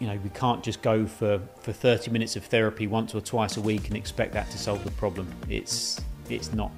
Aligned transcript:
you 0.00 0.06
know, 0.06 0.18
we 0.24 0.30
can't 0.30 0.62
just 0.64 0.80
go 0.80 1.06
for, 1.06 1.38
for 1.60 1.72
30 1.72 2.10
minutes 2.10 2.34
of 2.34 2.44
therapy 2.46 2.86
once 2.86 3.14
or 3.14 3.20
twice 3.20 3.58
a 3.58 3.60
week 3.60 3.88
and 3.88 3.96
expect 3.96 4.32
that 4.32 4.50
to 4.50 4.56
solve 4.56 4.82
the 4.82 4.90
problem. 4.92 5.30
It's, 5.50 6.00
it's 6.30 6.54
not 6.54 6.72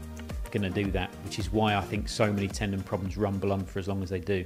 going 0.50 0.62
to 0.62 0.70
do 0.70 0.90
that, 0.90 1.08
which 1.24 1.38
is 1.38 1.52
why 1.52 1.76
I 1.76 1.82
think 1.82 2.08
so 2.08 2.32
many 2.32 2.48
tendon 2.48 2.82
problems 2.82 3.16
rumble 3.16 3.52
on 3.52 3.64
for 3.64 3.78
as 3.78 3.86
long 3.86 4.02
as 4.02 4.10
they 4.10 4.18
do. 4.18 4.44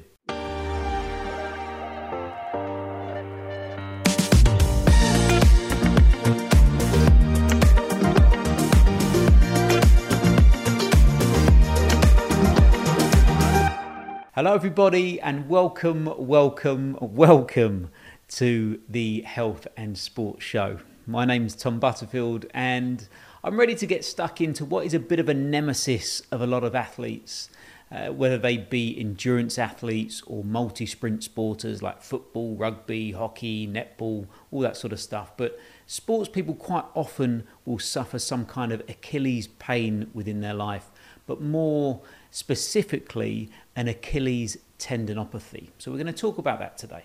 Hello, 14.35 14.53
everybody, 14.53 15.19
and 15.23 15.49
welcome, 15.49 16.13
welcome, 16.19 16.99
welcome 17.01 17.89
to 18.37 18.79
the 18.87 19.23
Health 19.23 19.67
and 19.79 19.97
Sports 19.97 20.45
Show. 20.45 20.81
My 21.07 21.25
name's 21.25 21.57
Tom 21.57 21.81
Butterfield, 21.81 22.45
and 22.53 23.09
I'm 23.43 23.59
ready 23.59 23.75
to 23.77 23.87
get 23.87 24.05
stuck 24.05 24.43
into 24.43 24.63
what 24.63 24.85
is 24.85 24.93
a 24.93 24.99
bit 24.99 25.19
of 25.19 25.31
a 25.31 25.33
nemesis 25.33 26.21
of 26.31 26.43
a 26.43 26.47
lot 26.47 26.63
of 26.63 26.75
athletes, 26.75 27.49
uh, 27.91 28.09
whether 28.09 28.37
they 28.37 28.59
be 28.59 28.95
endurance 29.01 29.59
athletes 29.59 30.23
or 30.27 30.45
multi 30.45 30.85
sprint 30.85 31.23
sporters 31.23 31.81
like 31.81 32.03
football, 32.03 32.55
rugby, 32.57 33.13
hockey, 33.13 33.67
netball, 33.67 34.27
all 34.51 34.61
that 34.61 34.77
sort 34.77 34.93
of 34.93 35.01
stuff. 35.01 35.35
But 35.39 35.59
sports 35.87 36.29
people 36.29 36.53
quite 36.53 36.85
often 36.93 37.47
will 37.65 37.79
suffer 37.79 38.19
some 38.19 38.45
kind 38.45 38.71
of 38.71 38.81
Achilles 38.81 39.47
pain 39.47 40.11
within 40.13 40.43
their 40.43 40.53
life, 40.53 40.91
but 41.27 41.41
more 41.41 42.03
specifically 42.31 43.49
an 43.75 43.89
Achilles 43.89 44.59
tendinopathy. 44.79 45.71
So 45.79 45.91
we're 45.91 45.97
going 45.97 46.07
to 46.09 46.13
talk 46.13 46.37
about 46.37 46.59
that 46.59 46.77
today. 46.77 47.05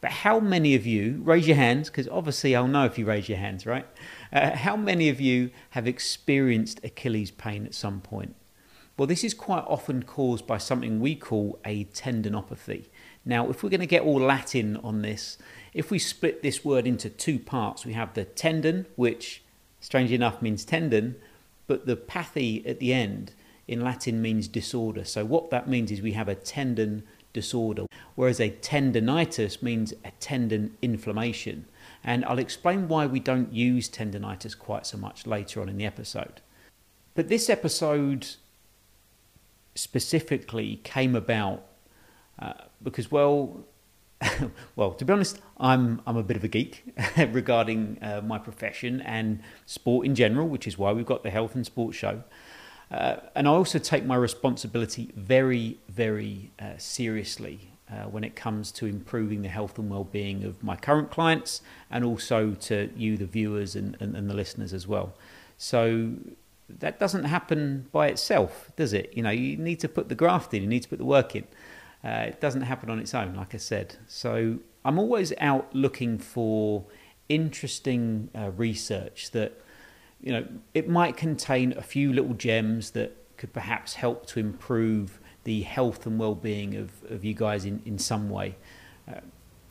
But 0.00 0.10
how 0.10 0.40
many 0.40 0.74
of 0.74 0.86
you, 0.86 1.20
raise 1.24 1.46
your 1.46 1.56
hands, 1.56 1.90
because 1.90 2.08
obviously 2.08 2.56
I'll 2.56 2.66
know 2.66 2.84
if 2.86 2.98
you 2.98 3.04
raise 3.04 3.28
your 3.28 3.38
hands, 3.38 3.66
right? 3.66 3.86
Uh, 4.32 4.56
how 4.56 4.76
many 4.76 5.08
of 5.08 5.20
you 5.20 5.50
have 5.70 5.86
experienced 5.86 6.80
Achilles 6.82 7.30
pain 7.30 7.66
at 7.66 7.74
some 7.74 8.00
point? 8.00 8.34
Well, 8.96 9.06
this 9.06 9.24
is 9.24 9.34
quite 9.34 9.64
often 9.66 10.02
caused 10.02 10.46
by 10.46 10.58
something 10.58 11.00
we 11.00 11.16
call 11.16 11.58
a 11.64 11.84
tendinopathy. 11.86 12.88
Now, 13.24 13.48
if 13.50 13.62
we're 13.62 13.70
going 13.70 13.80
to 13.80 13.86
get 13.86 14.02
all 14.02 14.20
Latin 14.20 14.76
on 14.78 15.02
this, 15.02 15.38
if 15.72 15.90
we 15.90 15.98
split 15.98 16.42
this 16.42 16.64
word 16.64 16.86
into 16.86 17.10
two 17.10 17.38
parts, 17.38 17.84
we 17.84 17.92
have 17.92 18.14
the 18.14 18.24
tendon, 18.24 18.86
which 18.96 19.42
strangely 19.80 20.14
enough 20.14 20.42
means 20.42 20.64
tendon, 20.64 21.16
but 21.66 21.86
the 21.86 21.96
pathy 21.96 22.66
at 22.66 22.78
the 22.78 22.92
end 22.92 23.32
in 23.68 23.80
Latin 23.80 24.20
means 24.20 24.48
disorder. 24.48 25.04
So, 25.04 25.24
what 25.24 25.50
that 25.50 25.68
means 25.68 25.90
is 25.90 26.02
we 26.02 26.12
have 26.12 26.28
a 26.28 26.34
tendon 26.34 27.04
disorder, 27.32 27.86
whereas 28.14 28.40
a 28.40 28.50
tendonitis 28.50 29.62
means 29.62 29.92
a 30.04 30.10
tendon 30.20 30.76
inflammation. 30.82 31.66
And 32.02 32.24
I'll 32.24 32.38
explain 32.38 32.88
why 32.88 33.06
we 33.06 33.20
don't 33.20 33.52
use 33.52 33.88
tendonitis 33.88 34.58
quite 34.58 34.86
so 34.86 34.96
much 34.96 35.26
later 35.26 35.60
on 35.60 35.68
in 35.68 35.76
the 35.76 35.86
episode. 35.86 36.40
But 37.14 37.28
this 37.28 37.50
episode 37.50 38.26
specifically 39.74 40.80
came 40.82 41.14
about 41.14 41.66
uh, 42.38 42.54
because, 42.82 43.10
well, 43.10 43.66
well, 44.76 44.92
to 44.92 45.04
be 45.04 45.12
honest, 45.12 45.40
I'm 45.58 46.02
I'm 46.06 46.16
a 46.16 46.22
bit 46.22 46.36
of 46.36 46.44
a 46.44 46.48
geek 46.48 46.84
regarding 47.16 47.98
uh, 48.02 48.20
my 48.22 48.38
profession 48.38 49.00
and 49.02 49.40
sport 49.66 50.06
in 50.06 50.14
general, 50.14 50.48
which 50.48 50.66
is 50.66 50.76
why 50.76 50.92
we've 50.92 51.06
got 51.06 51.22
the 51.22 51.30
health 51.30 51.54
and 51.54 51.64
sports 51.64 51.96
show. 51.96 52.22
Uh, 52.90 53.16
and 53.36 53.46
I 53.46 53.50
also 53.52 53.78
take 53.78 54.04
my 54.04 54.16
responsibility 54.16 55.10
very, 55.16 55.78
very 55.88 56.50
uh, 56.58 56.76
seriously 56.76 57.70
uh, 57.90 58.04
when 58.04 58.24
it 58.24 58.34
comes 58.34 58.72
to 58.72 58.86
improving 58.86 59.42
the 59.42 59.48
health 59.48 59.78
and 59.78 59.88
well-being 59.88 60.44
of 60.44 60.62
my 60.62 60.76
current 60.76 61.10
clients 61.10 61.62
and 61.90 62.04
also 62.04 62.52
to 62.52 62.90
you, 62.96 63.16
the 63.16 63.26
viewers 63.26 63.76
and, 63.76 63.96
and, 64.00 64.16
and 64.16 64.28
the 64.28 64.34
listeners 64.34 64.72
as 64.72 64.86
well. 64.86 65.12
So 65.56 66.12
that 66.68 66.98
doesn't 66.98 67.24
happen 67.24 67.88
by 67.92 68.08
itself, 68.08 68.70
does 68.76 68.92
it? 68.92 69.12
You 69.16 69.22
know, 69.22 69.30
you 69.30 69.56
need 69.56 69.80
to 69.80 69.88
put 69.88 70.08
the 70.08 70.14
graft 70.14 70.54
in, 70.54 70.62
you 70.62 70.68
need 70.68 70.82
to 70.82 70.88
put 70.88 70.98
the 70.98 71.04
work 71.04 71.36
in. 71.36 71.44
Uh, 72.02 72.26
it 72.28 72.40
doesn't 72.40 72.62
happen 72.62 72.90
on 72.90 72.98
its 72.98 73.14
own, 73.14 73.34
like 73.34 73.54
I 73.54 73.58
said. 73.58 73.96
So 74.06 74.58
I'm 74.84 74.98
always 74.98 75.32
out 75.38 75.74
looking 75.74 76.18
for 76.18 76.84
interesting 77.28 78.30
uh, 78.34 78.50
research 78.56 79.30
that 79.32 79.60
you 80.22 80.32
know, 80.32 80.46
it 80.74 80.88
might 80.88 81.16
contain 81.16 81.72
a 81.76 81.82
few 81.82 82.12
little 82.12 82.34
gems 82.34 82.90
that 82.92 83.16
could 83.36 83.52
perhaps 83.52 83.94
help 83.94 84.26
to 84.26 84.40
improve 84.40 85.18
the 85.44 85.62
health 85.62 86.06
and 86.06 86.18
well-being 86.18 86.76
of, 86.76 86.90
of 87.10 87.24
you 87.24 87.32
guys 87.32 87.64
in, 87.64 87.80
in 87.86 87.98
some 87.98 88.28
way. 88.28 88.56
Uh, 89.08 89.20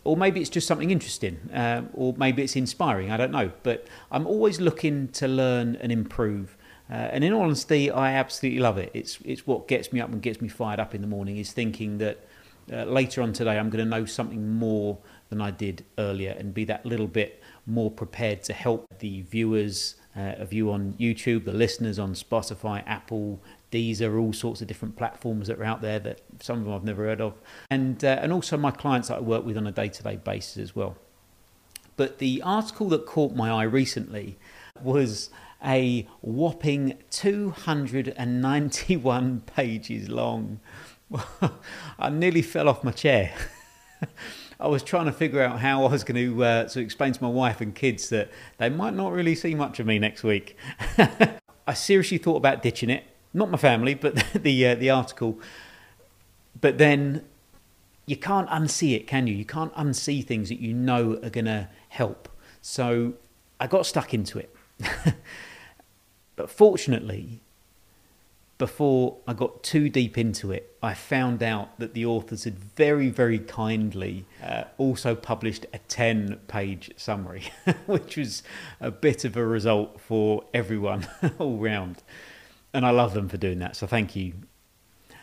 or 0.04 0.18
maybe 0.18 0.40
it's 0.40 0.50
just 0.50 0.66
something 0.66 0.90
interesting, 0.90 1.38
uh, 1.54 1.84
or 1.94 2.16
maybe 2.18 2.42
it's 2.42 2.56
inspiring, 2.56 3.12
I 3.12 3.18
don't 3.18 3.32
know. 3.32 3.52
But 3.62 3.88
I'm 4.12 4.26
always 4.26 4.60
looking 4.60 5.10
to 5.10 5.28
learn 5.28 5.76
and 5.76 5.92
improve. 5.92 6.58
Uh, 6.90 6.94
and 6.94 7.24
in 7.24 7.34
all 7.34 7.44
honesty, 7.44 7.92
I 7.92 8.14
absolutely 8.14 8.60
love 8.60 8.80
it. 8.80 8.90
It's, 8.96 9.20
it's 9.24 9.46
what 9.46 9.68
gets 9.68 9.94
me 9.94 10.00
up 10.00 10.10
and 10.10 10.22
gets 10.22 10.42
me 10.42 10.48
fired 10.48 10.80
up 10.80 10.96
in 10.96 11.02
the 11.02 11.08
morning, 11.08 11.38
is 11.38 11.52
thinking 11.52 12.00
that 12.00 12.26
uh, 12.74 12.86
later 12.86 13.22
on 13.22 13.34
today 13.34 13.60
I'm 13.60 13.70
going 13.70 13.84
to 13.84 13.90
know 13.90 14.06
something 14.06 14.56
more 14.56 14.98
than 15.30 15.42
I 15.42 15.52
did 15.52 15.86
earlier 16.00 16.36
and 16.40 16.54
be 16.54 16.66
that 16.66 16.86
little 16.86 17.08
bit 17.08 17.44
more 17.68 17.92
prepared 17.92 18.42
to 18.44 18.54
help 18.54 18.88
the 18.98 19.22
viewers 19.22 19.96
uh, 20.16 20.36
of 20.38 20.54
you 20.54 20.72
on 20.72 20.94
YouTube, 21.00 21.46
the 21.46 21.54
listeners 21.54 21.98
on 22.00 22.14
Spotify, 22.14 22.84
Apple, 22.86 23.42
Deezer, 23.72 24.20
all 24.20 24.34
sorts 24.34 24.62
of 24.62 24.68
different 24.68 24.96
platforms 24.96 25.48
that 25.48 25.58
are 25.60 25.64
out 25.64 25.82
there 25.82 26.00
that 26.00 26.22
some 26.42 26.60
of 26.60 26.66
them 26.66 26.74
I've 26.74 26.84
never 26.84 27.06
heard 27.06 27.22
of, 27.22 27.36
and 27.70 28.04
uh, 28.04 28.20
and 28.22 28.34
also 28.34 28.58
my 28.58 28.72
clients 28.72 29.10
that 29.10 29.18
I 29.18 29.22
work 29.22 29.46
with 29.46 29.58
on 29.58 29.68
a 29.68 29.72
day-to-day 29.72 30.16
basis 30.18 30.58
as 30.58 30.76
well. 30.76 30.98
But 31.96 32.18
the 32.20 32.42
article 32.44 32.90
that 32.90 33.06
caught 33.06 33.36
my 33.36 33.52
eye 33.52 33.64
recently 33.64 34.38
was 34.82 35.30
a 35.64 36.08
whopping 36.22 36.98
291 37.12 39.42
pages 39.46 40.10
long. 40.10 40.60
I 42.00 42.10
nearly 42.10 42.42
fell 42.42 42.68
off 42.70 42.84
my 42.84 42.92
chair. 42.92 43.34
I 44.60 44.68
was 44.68 44.84
trying 44.84 45.06
to 45.06 45.14
figure 45.14 45.42
out 45.42 45.60
how 45.60 45.86
I 45.86 45.92
was 45.92 46.04
going 46.04 46.18
to, 46.18 46.44
uh, 46.44 46.64
to 46.66 46.82
explain 46.82 47.14
to 47.14 47.24
my 47.24 47.30
wife 47.30 47.62
and 47.62 47.74
kids 47.74 48.10
that 48.10 48.30
they 48.58 48.70
might 48.70 48.94
not 48.94 49.14
really 49.14 49.34
see 49.34 49.56
much 49.56 49.80
of 49.80 49.86
me 49.86 50.00
next 50.00 50.22
week. 50.24 50.58
I 51.68 51.74
seriously 51.74 52.18
thought 52.18 52.36
about 52.36 52.62
ditching 52.62 52.90
it. 52.90 53.06
Not 53.34 53.50
my 53.50 53.58
family, 53.58 53.94
but 53.94 54.16
the 54.34 54.68
uh, 54.68 54.76
the 54.76 54.90
article. 54.90 55.40
But 56.60 56.78
then 56.78 57.24
you 58.06 58.18
can't 58.18 58.50
unsee 58.50 58.96
it, 58.96 59.08
can 59.08 59.28
you? 59.28 59.36
You 59.36 59.46
can't 59.46 59.74
unsee 59.76 60.26
things 60.26 60.50
that 60.50 60.60
you 60.60 60.74
know 60.74 61.20
are 61.24 61.30
going 61.30 61.46
to 61.46 61.70
help. 61.90 62.28
So 62.62 63.14
I 63.60 63.68
got 63.68 63.86
stuck 63.86 64.14
into 64.14 64.40
it. 64.40 64.54
but 66.36 66.50
fortunately, 66.50 67.44
before 68.60 69.18
I 69.26 69.34
got 69.34 69.64
too 69.64 69.90
deep 69.90 70.18
into 70.18 70.52
it, 70.52 70.76
I 70.84 70.94
found 70.94 71.42
out 71.42 71.80
that 71.80 71.94
the 71.94 72.06
authors 72.06 72.44
had 72.44 72.60
very, 72.60 73.10
very 73.10 73.40
kindly 73.40 74.26
uh, 74.44 74.66
also 74.78 75.16
published 75.16 75.66
a 75.74 75.80
10 75.80 76.42
page 76.48 76.92
summary, 76.98 77.44
which 77.88 78.18
was 78.18 78.44
a 78.82 78.92
bit 78.92 79.24
of 79.24 79.38
a 79.38 79.46
result 79.46 80.02
for 80.02 80.44
everyone 80.54 81.08
all 81.40 81.58
round. 81.58 82.04
And 82.74 82.86
I 82.86 82.92
love 82.92 83.14
them 83.14 83.30
for 83.30 83.38
doing 83.38 83.60
that, 83.60 83.78
so 83.78 83.88
thank 83.88 84.16
you. 84.16 84.34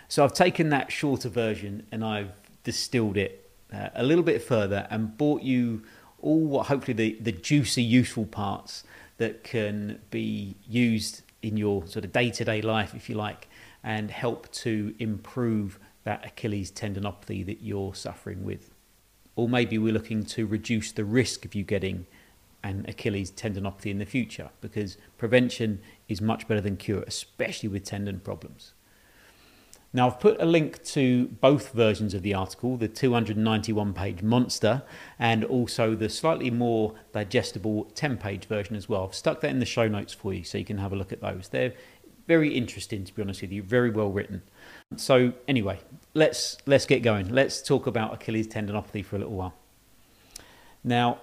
So 0.08 0.24
I've 0.24 0.32
taken 0.32 0.70
that 0.70 0.90
shorter 0.90 1.28
version 1.28 1.86
and 1.92 2.02
I've 2.02 2.32
distilled 2.64 3.18
it 3.18 3.50
uh, 3.72 3.90
a 3.94 4.02
little 4.02 4.24
bit 4.24 4.42
further 4.42 4.86
and 4.90 5.16
brought 5.16 5.42
you 5.42 5.82
all 6.22 6.40
what 6.40 6.68
hopefully 6.68 6.94
the, 6.94 7.18
the 7.20 7.32
juicy, 7.32 7.82
useful 7.82 8.24
parts 8.24 8.82
that 9.18 9.44
can 9.44 10.00
be 10.10 10.56
used 10.66 11.22
in 11.46 11.56
your 11.56 11.86
sort 11.86 12.04
of 12.04 12.12
day 12.12 12.30
to 12.30 12.44
day 12.44 12.60
life, 12.60 12.94
if 12.94 13.08
you 13.08 13.14
like, 13.14 13.48
and 13.82 14.10
help 14.10 14.50
to 14.52 14.94
improve 14.98 15.78
that 16.04 16.24
Achilles 16.24 16.70
tendinopathy 16.70 17.44
that 17.46 17.62
you're 17.62 17.94
suffering 17.94 18.44
with. 18.44 18.70
Or 19.36 19.48
maybe 19.48 19.78
we're 19.78 19.92
looking 19.92 20.24
to 20.24 20.46
reduce 20.46 20.92
the 20.92 21.04
risk 21.04 21.44
of 21.44 21.54
you 21.54 21.62
getting 21.62 22.06
an 22.62 22.84
Achilles 22.88 23.30
tendinopathy 23.30 23.90
in 23.90 23.98
the 23.98 24.06
future 24.06 24.50
because 24.60 24.96
prevention 25.18 25.80
is 26.08 26.20
much 26.20 26.48
better 26.48 26.60
than 26.60 26.76
cure, 26.76 27.04
especially 27.06 27.68
with 27.68 27.84
tendon 27.84 28.20
problems. 28.20 28.72
Now, 29.96 30.08
I've 30.08 30.20
put 30.20 30.38
a 30.42 30.44
link 30.44 30.84
to 30.88 31.28
both 31.40 31.72
versions 31.72 32.12
of 32.12 32.20
the 32.20 32.34
article 32.34 32.76
the 32.76 32.86
291 32.86 33.94
page 33.94 34.20
monster 34.20 34.82
and 35.18 35.42
also 35.42 35.94
the 35.94 36.10
slightly 36.10 36.50
more 36.50 36.92
digestible 37.14 37.84
10 37.94 38.18
page 38.18 38.44
version 38.44 38.76
as 38.76 38.90
well. 38.90 39.04
I've 39.04 39.14
stuck 39.14 39.40
that 39.40 39.48
in 39.48 39.58
the 39.58 39.64
show 39.64 39.88
notes 39.88 40.12
for 40.12 40.34
you 40.34 40.44
so 40.44 40.58
you 40.58 40.66
can 40.66 40.76
have 40.76 40.92
a 40.92 40.96
look 40.96 41.12
at 41.12 41.22
those. 41.22 41.48
They're 41.48 41.72
very 42.26 42.52
interesting, 42.52 43.04
to 43.04 43.14
be 43.14 43.22
honest 43.22 43.40
with 43.40 43.52
you, 43.52 43.62
very 43.62 43.88
well 43.88 44.10
written. 44.10 44.42
So, 44.96 45.32
anyway, 45.48 45.80
let's, 46.12 46.58
let's 46.66 46.84
get 46.84 47.02
going. 47.02 47.30
Let's 47.30 47.62
talk 47.62 47.86
about 47.86 48.12
Achilles 48.12 48.48
tendinopathy 48.48 49.02
for 49.02 49.16
a 49.16 49.20
little 49.20 49.34
while. 49.34 49.54
Now, 50.84 51.22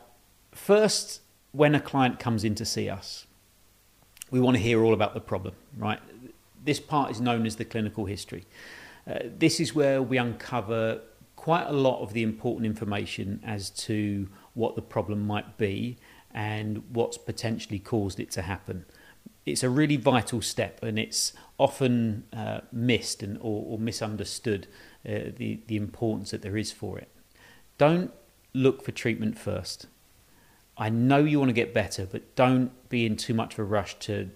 first, 0.51 1.21
when 1.51 1.75
a 1.75 1.79
client 1.79 2.17
comes 2.17 2.43
in 2.43 2.55
to 2.55 2.65
see 2.65 2.89
us, 2.89 3.27
we 4.31 4.39
want 4.39 4.57
to 4.57 4.63
hear 4.63 4.83
all 4.83 4.95
about 4.95 5.13
the 5.13 5.21
problem, 5.21 5.53
right? 5.77 5.99
This 6.63 6.79
part 6.79 7.11
is 7.11 7.19
known 7.19 7.45
as 7.45 7.55
the 7.55 7.65
clinical 7.65 8.05
history. 8.05 8.45
Uh, 9.07 9.19
this 9.37 9.59
is 9.59 9.75
where 9.75 10.01
we 10.01 10.17
uncover 10.17 11.01
quite 11.35 11.67
a 11.67 11.73
lot 11.73 12.01
of 12.01 12.13
the 12.13 12.23
important 12.23 12.65
information 12.65 13.41
as 13.45 13.69
to 13.69 14.29
what 14.53 14.75
the 14.75 14.81
problem 14.81 15.27
might 15.27 15.57
be 15.57 15.97
and 16.33 16.83
what's 16.89 17.17
potentially 17.17 17.79
caused 17.79 18.19
it 18.19 18.31
to 18.31 18.41
happen. 18.41 18.85
It's 19.45 19.61
a 19.61 19.69
really 19.69 19.97
vital 19.97 20.41
step, 20.41 20.81
and 20.81 20.97
it's 20.97 21.33
often 21.57 22.23
uh, 22.31 22.61
missed 22.71 23.21
and 23.21 23.37
or, 23.39 23.65
or 23.67 23.77
misunderstood 23.77 24.67
uh, 25.05 25.35
the 25.35 25.59
the 25.67 25.75
importance 25.75 26.31
that 26.31 26.41
there 26.41 26.57
is 26.57 26.71
for 26.71 26.97
it. 26.97 27.09
Don't 27.77 28.11
look 28.53 28.83
for 28.83 28.91
treatment 28.91 29.37
first. 29.37 29.87
I 30.77 30.89
know 30.89 31.17
you 31.17 31.39
want 31.39 31.49
to 31.49 31.53
get 31.53 31.73
better, 31.73 32.05
but 32.05 32.35
don't 32.35 32.71
be 32.89 33.05
in 33.05 33.15
too 33.17 33.33
much 33.33 33.53
of 33.53 33.59
a 33.59 33.63
rush 33.63 33.95
to, 33.99 34.31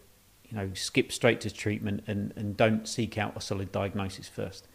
you 0.50 0.58
know, 0.58 0.72
skip 0.74 1.12
straight 1.12 1.42
to 1.42 1.52
treatment 1.52 2.04
and, 2.08 2.34
and 2.36 2.56
don't 2.56 2.88
seek 2.88 3.18
out 3.18 3.36
a 3.36 3.42
solid 3.42 3.72
diagnosis 3.72 4.28
first. 4.28 4.68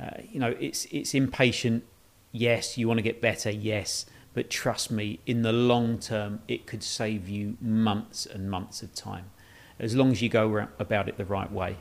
Uh, 0.00 0.10
you 0.30 0.38
know, 0.38 0.54
it's 0.60 0.84
it's 0.86 1.14
impatient. 1.14 1.84
Yes, 2.30 2.78
you 2.78 2.86
want 2.86 2.98
to 2.98 3.02
get 3.02 3.20
better. 3.20 3.50
Yes, 3.50 4.06
but 4.34 4.50
trust 4.50 4.90
me, 4.90 5.18
in 5.26 5.42
the 5.42 5.52
long 5.52 5.98
term, 5.98 6.40
it 6.46 6.66
could 6.66 6.82
save 6.82 7.28
you 7.28 7.56
months 7.60 8.26
and 8.26 8.50
months 8.50 8.82
of 8.82 8.94
time, 8.94 9.30
as 9.78 9.96
long 9.96 10.12
as 10.12 10.22
you 10.22 10.28
go 10.28 10.68
about 10.78 11.08
it 11.08 11.16
the 11.16 11.24
right 11.24 11.50
way. 11.50 11.78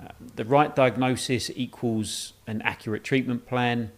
Uh, 0.00 0.08
the 0.36 0.44
right 0.44 0.76
diagnosis 0.76 1.50
equals 1.56 2.34
an 2.46 2.62
accurate 2.62 3.02
treatment 3.02 3.46
plan. 3.46 3.90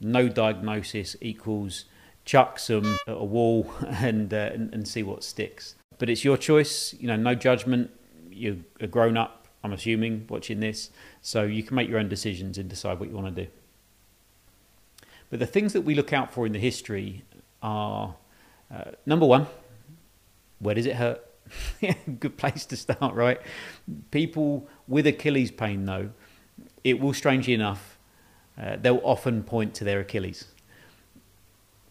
No 0.00 0.28
diagnosis 0.28 1.16
equals 1.20 1.86
chuck 2.24 2.58
some 2.58 2.98
at 3.06 3.16
a 3.16 3.24
wall 3.24 3.72
and, 3.88 4.32
uh, 4.32 4.50
and, 4.52 4.72
and 4.72 4.86
see 4.86 5.02
what 5.02 5.24
sticks. 5.24 5.74
But 5.98 6.08
it's 6.08 6.24
your 6.24 6.36
choice. 6.36 6.94
You 7.00 7.08
know, 7.08 7.16
no 7.16 7.34
judgment. 7.34 7.90
You're 8.38 8.56
a 8.80 8.86
grown 8.86 9.16
up. 9.16 9.46
I'm 9.64 9.72
assuming 9.72 10.26
watching 10.28 10.60
this, 10.60 10.90
so 11.20 11.42
you 11.42 11.62
can 11.62 11.74
make 11.74 11.88
your 11.88 11.98
own 11.98 12.08
decisions 12.08 12.58
and 12.58 12.68
decide 12.68 13.00
what 13.00 13.08
you 13.08 13.16
want 13.16 13.34
to 13.34 13.44
do. 13.44 13.50
But 15.30 15.40
the 15.40 15.46
things 15.46 15.72
that 15.72 15.82
we 15.82 15.94
look 15.94 16.12
out 16.12 16.32
for 16.32 16.46
in 16.46 16.52
the 16.52 16.58
history 16.58 17.24
are 17.60 18.14
uh, 18.72 18.92
number 19.04 19.26
one, 19.26 19.46
where 20.60 20.74
does 20.74 20.86
it 20.86 20.96
hurt? 20.96 21.24
Good 22.20 22.36
place 22.36 22.64
to 22.66 22.76
start, 22.76 23.14
right? 23.14 23.40
People 24.10 24.68
with 24.86 25.06
Achilles 25.06 25.50
pain, 25.50 25.84
though, 25.84 26.10
it 26.84 27.00
will 27.00 27.12
strangely 27.12 27.54
enough, 27.54 27.98
uh, 28.60 28.76
they'll 28.80 29.00
often 29.02 29.42
point 29.42 29.74
to 29.74 29.84
their 29.84 30.00
Achilles 30.00 30.46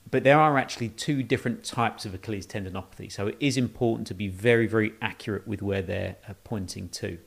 but 0.09 0.24
there 0.24 0.39
are 0.39 0.57
actually 0.57 0.89
two 0.89 1.24
different 1.24 1.63
types 1.63 2.06
of 2.06 2.13
Achilles 2.13 2.48
tendinopathy, 2.48 3.12
so 3.12 3.27
it 3.27 3.38
is 3.39 3.57
important 3.57 4.07
to 4.07 4.13
be 4.13 4.27
very, 4.27 4.68
very 4.68 4.94
accurate 5.01 5.48
with 5.48 5.62
where 5.62 5.81
they're 5.81 6.15
uh, 6.27 6.33
pointing 6.44 6.88
to. 6.89 7.18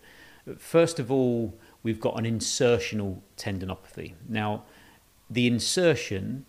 First 0.57 0.99
of 0.99 1.11
all, 1.11 1.59
we've 1.83 2.01
got 2.01 2.19
an 2.19 2.25
insertional 2.25 3.21
tendinopathy. 3.37 4.15
Now, 4.29 4.65
the 5.29 5.47
insertion 5.47 6.47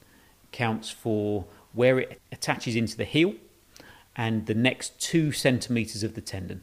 counts 0.51 0.89
for 0.89 1.45
where 1.73 1.99
it 1.99 2.21
attaches 2.31 2.75
into 2.75 2.95
the 2.95 3.05
heel 3.05 3.35
and 4.15 4.45
the 4.45 4.53
next 4.53 4.99
two 4.99 5.31
centimeters 5.31 6.03
of 6.03 6.15
the 6.15 6.21
tendon. 6.21 6.61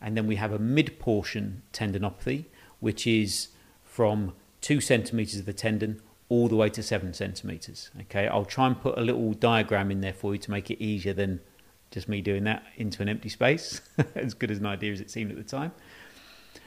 And 0.00 0.16
then 0.16 0.26
we 0.26 0.36
have 0.36 0.52
a 0.52 0.58
mid 0.58 0.98
portion 0.98 1.62
tendinopathy, 1.72 2.46
which 2.80 3.06
is 3.06 3.48
from 3.82 4.34
two 4.60 4.80
centimeters 4.80 5.40
of 5.40 5.46
the 5.46 5.52
tendon 5.52 6.00
all 6.28 6.48
the 6.48 6.56
way 6.56 6.68
to 6.70 6.82
seven 6.82 7.14
centimeters. 7.14 7.90
Okay, 8.02 8.26
I'll 8.26 8.44
try 8.44 8.66
and 8.66 8.80
put 8.80 8.98
a 8.98 9.00
little 9.00 9.32
diagram 9.32 9.90
in 9.90 10.00
there 10.00 10.12
for 10.12 10.34
you 10.34 10.40
to 10.40 10.50
make 10.50 10.70
it 10.70 10.82
easier 10.82 11.12
than 11.12 11.40
just 11.90 12.08
me 12.08 12.20
doing 12.20 12.44
that 12.44 12.64
into 12.76 13.02
an 13.02 13.08
empty 13.08 13.28
space, 13.28 13.80
as 14.14 14.34
good 14.34 14.50
as 14.50 14.58
an 14.58 14.66
idea 14.66 14.92
as 14.92 15.00
it 15.00 15.10
seemed 15.10 15.30
at 15.30 15.36
the 15.36 15.44
time. 15.44 15.72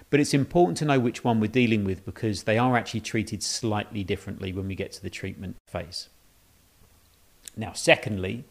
But 0.09 0.19
it's 0.19 0.33
important 0.33 0.77
to 0.79 0.85
know 0.85 0.99
which 0.99 1.23
one 1.23 1.39
we're 1.39 1.47
dealing 1.47 1.83
with 1.83 2.03
because 2.05 2.43
they 2.43 2.57
are 2.57 2.75
actually 2.75 3.01
treated 3.01 3.43
slightly 3.43 4.03
differently 4.03 4.51
when 4.51 4.67
we 4.67 4.75
get 4.75 4.91
to 4.93 5.01
the 5.01 5.09
treatment 5.09 5.57
phase. 5.67 6.09
Now, 7.55 7.73
secondly, 7.73 8.45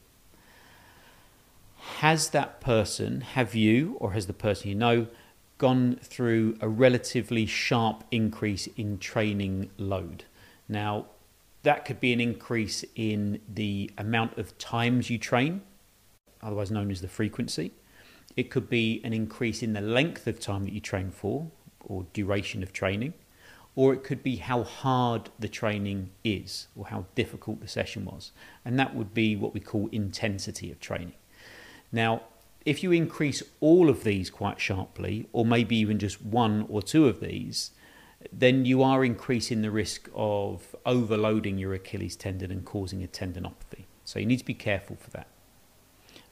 has 1.96 2.30
that 2.30 2.60
person, 2.60 3.22
have 3.22 3.54
you, 3.54 3.96
or 3.98 4.12
has 4.12 4.26
the 4.26 4.32
person 4.32 4.68
you 4.68 4.74
know, 4.74 5.06
gone 5.56 5.98
through 6.02 6.56
a 6.60 6.68
relatively 6.68 7.46
sharp 7.46 8.04
increase 8.10 8.68
in 8.76 8.98
training 8.98 9.70
load? 9.78 10.24
Now, 10.68 11.06
that 11.62 11.84
could 11.84 12.00
be 12.00 12.12
an 12.12 12.20
increase 12.20 12.84
in 12.94 13.40
the 13.48 13.90
amount 13.98 14.38
of 14.38 14.56
times 14.58 15.10
you 15.10 15.18
train, 15.18 15.62
otherwise 16.42 16.70
known 16.70 16.90
as 16.90 17.00
the 17.00 17.08
frequency. 17.08 17.72
It 18.36 18.50
could 18.50 18.68
be 18.68 19.00
an 19.02 19.12
increase 19.12 19.62
in 19.62 19.72
the 19.72 19.80
length 19.80 20.26
of 20.26 20.38
time 20.38 20.64
that 20.64 20.72
you 20.72 20.80
train 20.80 21.10
for, 21.10 21.50
or 21.80 22.06
duration 22.12 22.62
of 22.62 22.72
training. 22.72 23.14
Or 23.74 23.92
it 23.94 24.02
could 24.02 24.22
be 24.22 24.36
how 24.36 24.64
hard 24.64 25.30
the 25.38 25.48
training 25.48 26.10
is, 26.24 26.68
or 26.76 26.86
how 26.88 27.06
difficult 27.14 27.60
the 27.60 27.68
session 27.68 28.04
was. 28.04 28.32
And 28.64 28.78
that 28.78 28.94
would 28.94 29.14
be 29.14 29.36
what 29.36 29.54
we 29.54 29.60
call 29.60 29.88
intensity 29.92 30.70
of 30.70 30.80
training. 30.80 31.14
Now, 31.90 32.22
if 32.64 32.82
you 32.82 32.92
increase 32.92 33.42
all 33.60 33.88
of 33.88 34.04
these 34.04 34.30
quite 34.30 34.60
sharply, 34.60 35.28
or 35.32 35.44
maybe 35.44 35.76
even 35.76 35.98
just 35.98 36.20
one 36.22 36.66
or 36.68 36.82
two 36.82 37.06
of 37.06 37.20
these, 37.20 37.70
then 38.32 38.64
you 38.64 38.82
are 38.82 39.04
increasing 39.04 39.62
the 39.62 39.70
risk 39.70 40.08
of 40.14 40.76
overloading 40.84 41.58
your 41.58 41.74
Achilles 41.74 42.16
tendon 42.16 42.50
and 42.50 42.64
causing 42.64 43.02
a 43.02 43.06
tendinopathy. 43.06 43.84
So 44.04 44.18
you 44.18 44.26
need 44.26 44.38
to 44.38 44.44
be 44.44 44.54
careful 44.54 44.96
for 44.96 45.10
that. 45.10 45.28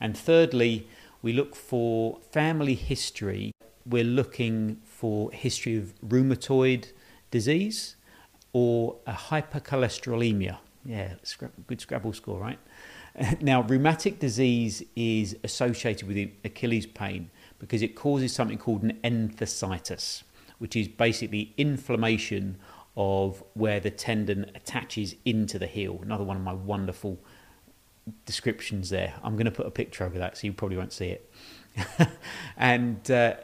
And 0.00 0.16
thirdly, 0.16 0.88
we 1.22 1.32
look 1.32 1.56
for 1.56 2.18
family 2.30 2.74
history. 2.74 3.52
We're 3.84 4.04
looking 4.04 4.80
for 4.84 5.30
history 5.32 5.76
of 5.76 5.94
rheumatoid 6.00 6.92
disease 7.30 7.96
or 8.52 8.96
a 9.06 9.12
hypercholesterolemia. 9.12 10.58
Yeah, 10.84 11.14
good 11.66 11.80
Scrabble 11.80 12.12
score, 12.12 12.38
right? 12.38 12.58
Now, 13.40 13.62
rheumatic 13.62 14.18
disease 14.18 14.82
is 14.94 15.36
associated 15.42 16.06
with 16.06 16.28
Achilles 16.44 16.84
pain 16.86 17.30
because 17.58 17.80
it 17.80 17.96
causes 17.96 18.34
something 18.34 18.58
called 18.58 18.82
an 18.82 18.98
enthesitis 19.02 20.22
which 20.58 20.76
is 20.76 20.88
basically 20.88 21.52
inflammation 21.56 22.56
of 22.96 23.42
where 23.54 23.78
the 23.78 23.90
tendon 23.90 24.50
attaches 24.54 25.14
into 25.24 25.58
the 25.58 25.66
heel. 25.66 25.98
Another 26.02 26.24
one 26.24 26.36
of 26.36 26.42
my 26.42 26.54
wonderful 26.54 27.18
descriptions 28.24 28.90
there. 28.90 29.14
I'm 29.22 29.34
going 29.34 29.46
to 29.46 29.50
put 29.50 29.66
a 29.66 29.70
picture 29.70 30.04
over 30.04 30.18
that 30.18 30.38
so 30.38 30.46
you 30.46 30.52
probably 30.52 30.76
won't 30.76 30.92
see 30.92 31.08
it. 31.08 31.30
and 32.56 33.10
uh, 33.10 33.34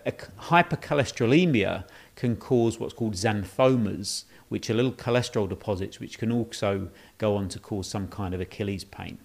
hypercholesterolemia 0.40 1.84
can 2.16 2.36
cause 2.36 2.78
what's 2.78 2.94
called 2.94 3.14
xanthomas, 3.14 4.24
which 4.48 4.70
are 4.70 4.74
little 4.74 4.92
cholesterol 4.92 5.48
deposits, 5.48 6.00
which 6.00 6.18
can 6.18 6.32
also 6.32 6.88
go 7.18 7.36
on 7.36 7.48
to 7.48 7.58
cause 7.58 7.88
some 7.88 8.08
kind 8.08 8.34
of 8.34 8.40
Achilles 8.40 8.84
pain. 8.84 9.18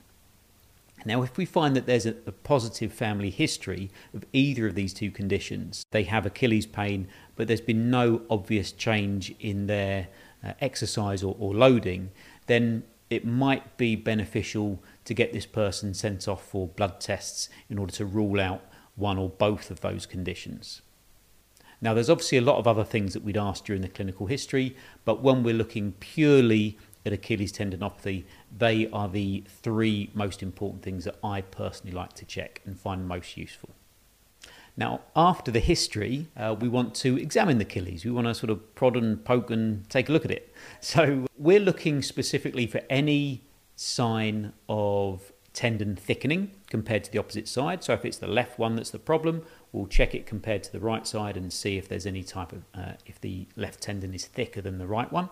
Now, 1.05 1.21
if 1.21 1.37
we 1.37 1.45
find 1.45 1.75
that 1.75 1.85
there's 1.85 2.05
a, 2.05 2.15
a, 2.25 2.31
positive 2.31 2.91
family 2.91 3.29
history 3.29 3.91
of 4.13 4.25
either 4.33 4.67
of 4.67 4.75
these 4.75 4.93
two 4.93 5.11
conditions, 5.11 5.85
they 5.91 6.03
have 6.03 6.25
Achilles 6.25 6.65
pain, 6.65 7.07
but 7.37 7.47
there's 7.47 7.61
been 7.61 7.89
no 7.89 8.21
obvious 8.29 8.73
change 8.73 9.33
in 9.39 9.67
their 9.67 10.09
uh, 10.43 10.53
exercise 10.59 11.23
or, 11.23 11.35
or 11.39 11.53
loading, 11.53 12.09
then 12.47 12.83
it 13.09 13.25
might 13.25 13.77
be 13.77 13.95
beneficial 13.95 14.83
to 15.05 15.13
get 15.13 15.31
this 15.31 15.45
person 15.45 15.93
sent 15.93 16.27
off 16.27 16.43
for 16.43 16.67
blood 16.67 16.99
tests 16.99 17.47
in 17.69 17.77
order 17.77 17.93
to 17.93 18.05
rule 18.05 18.41
out 18.41 18.61
one 18.95 19.17
or 19.17 19.29
both 19.29 19.71
of 19.71 19.79
those 19.79 20.05
conditions. 20.05 20.81
Now, 21.79 21.93
there's 21.93 22.09
obviously 22.09 22.39
a 22.39 22.41
lot 22.41 22.57
of 22.57 22.67
other 22.67 22.83
things 22.83 23.13
that 23.13 23.23
we'd 23.23 23.37
ask 23.37 23.63
during 23.63 23.83
the 23.83 23.87
clinical 23.87 24.25
history, 24.25 24.75
but 25.05 25.21
when 25.21 25.43
we're 25.43 25.53
looking 25.53 25.93
purely 25.93 26.77
at 27.05 27.13
Achilles 27.13 27.53
tendinopathy, 27.53 28.25
they 28.55 28.89
are 28.89 29.07
the 29.07 29.43
three 29.47 30.09
most 30.13 30.41
important 30.41 30.81
things 30.81 31.05
that 31.05 31.15
I 31.23 31.41
personally 31.41 31.95
like 31.95 32.13
to 32.13 32.25
check 32.25 32.61
and 32.65 32.77
find 32.77 33.07
most 33.07 33.37
useful. 33.37 33.69
Now, 34.79 35.01
after 35.15 35.49
the 35.49 35.59
history, 35.59 36.27
uh, 36.37 36.55
we 36.57 36.69
want 36.69 36.93
to 36.95 37.17
examine 37.17 37.57
the 37.57 37.65
Achilles. 37.65 38.05
We 38.05 38.11
want 38.11 38.27
to 38.27 38.35
sort 38.35 38.51
of 38.51 38.75
prod 38.75 38.95
and 38.95 39.25
poke 39.25 39.49
and 39.49 39.89
take 39.89 40.07
a 40.07 40.11
look 40.11 40.23
at 40.23 40.31
it. 40.31 40.53
So, 40.79 41.25
we're 41.37 41.59
looking 41.59 42.01
specifically 42.01 42.67
for 42.67 42.81
any 42.89 43.41
sign 43.75 44.53
of 44.69 45.31
tendon 45.53 45.95
thickening 45.95 46.51
compared 46.69 47.03
to 47.05 47.11
the 47.11 47.17
opposite 47.17 47.47
side. 47.47 47.83
So, 47.83 47.93
if 47.93 48.05
it's 48.05 48.17
the 48.17 48.27
left 48.27 48.59
one 48.59 48.75
that's 48.75 48.91
the 48.91 48.99
problem, 48.99 49.43
we'll 49.71 49.87
check 49.87 50.13
it 50.13 50.27
compared 50.27 50.61
to 50.63 50.71
the 50.71 50.79
right 50.79 51.07
side 51.07 51.35
and 51.35 51.51
see 51.51 51.77
if 51.77 51.89
there's 51.89 52.05
any 52.05 52.23
type 52.23 52.51
of, 52.51 52.63
uh, 52.75 52.93
if 53.07 53.19
the 53.19 53.47
left 53.55 53.81
tendon 53.81 54.13
is 54.13 54.25
thicker 54.25 54.61
than 54.61 54.77
the 54.77 54.87
right 54.87 55.11
one. 55.11 55.29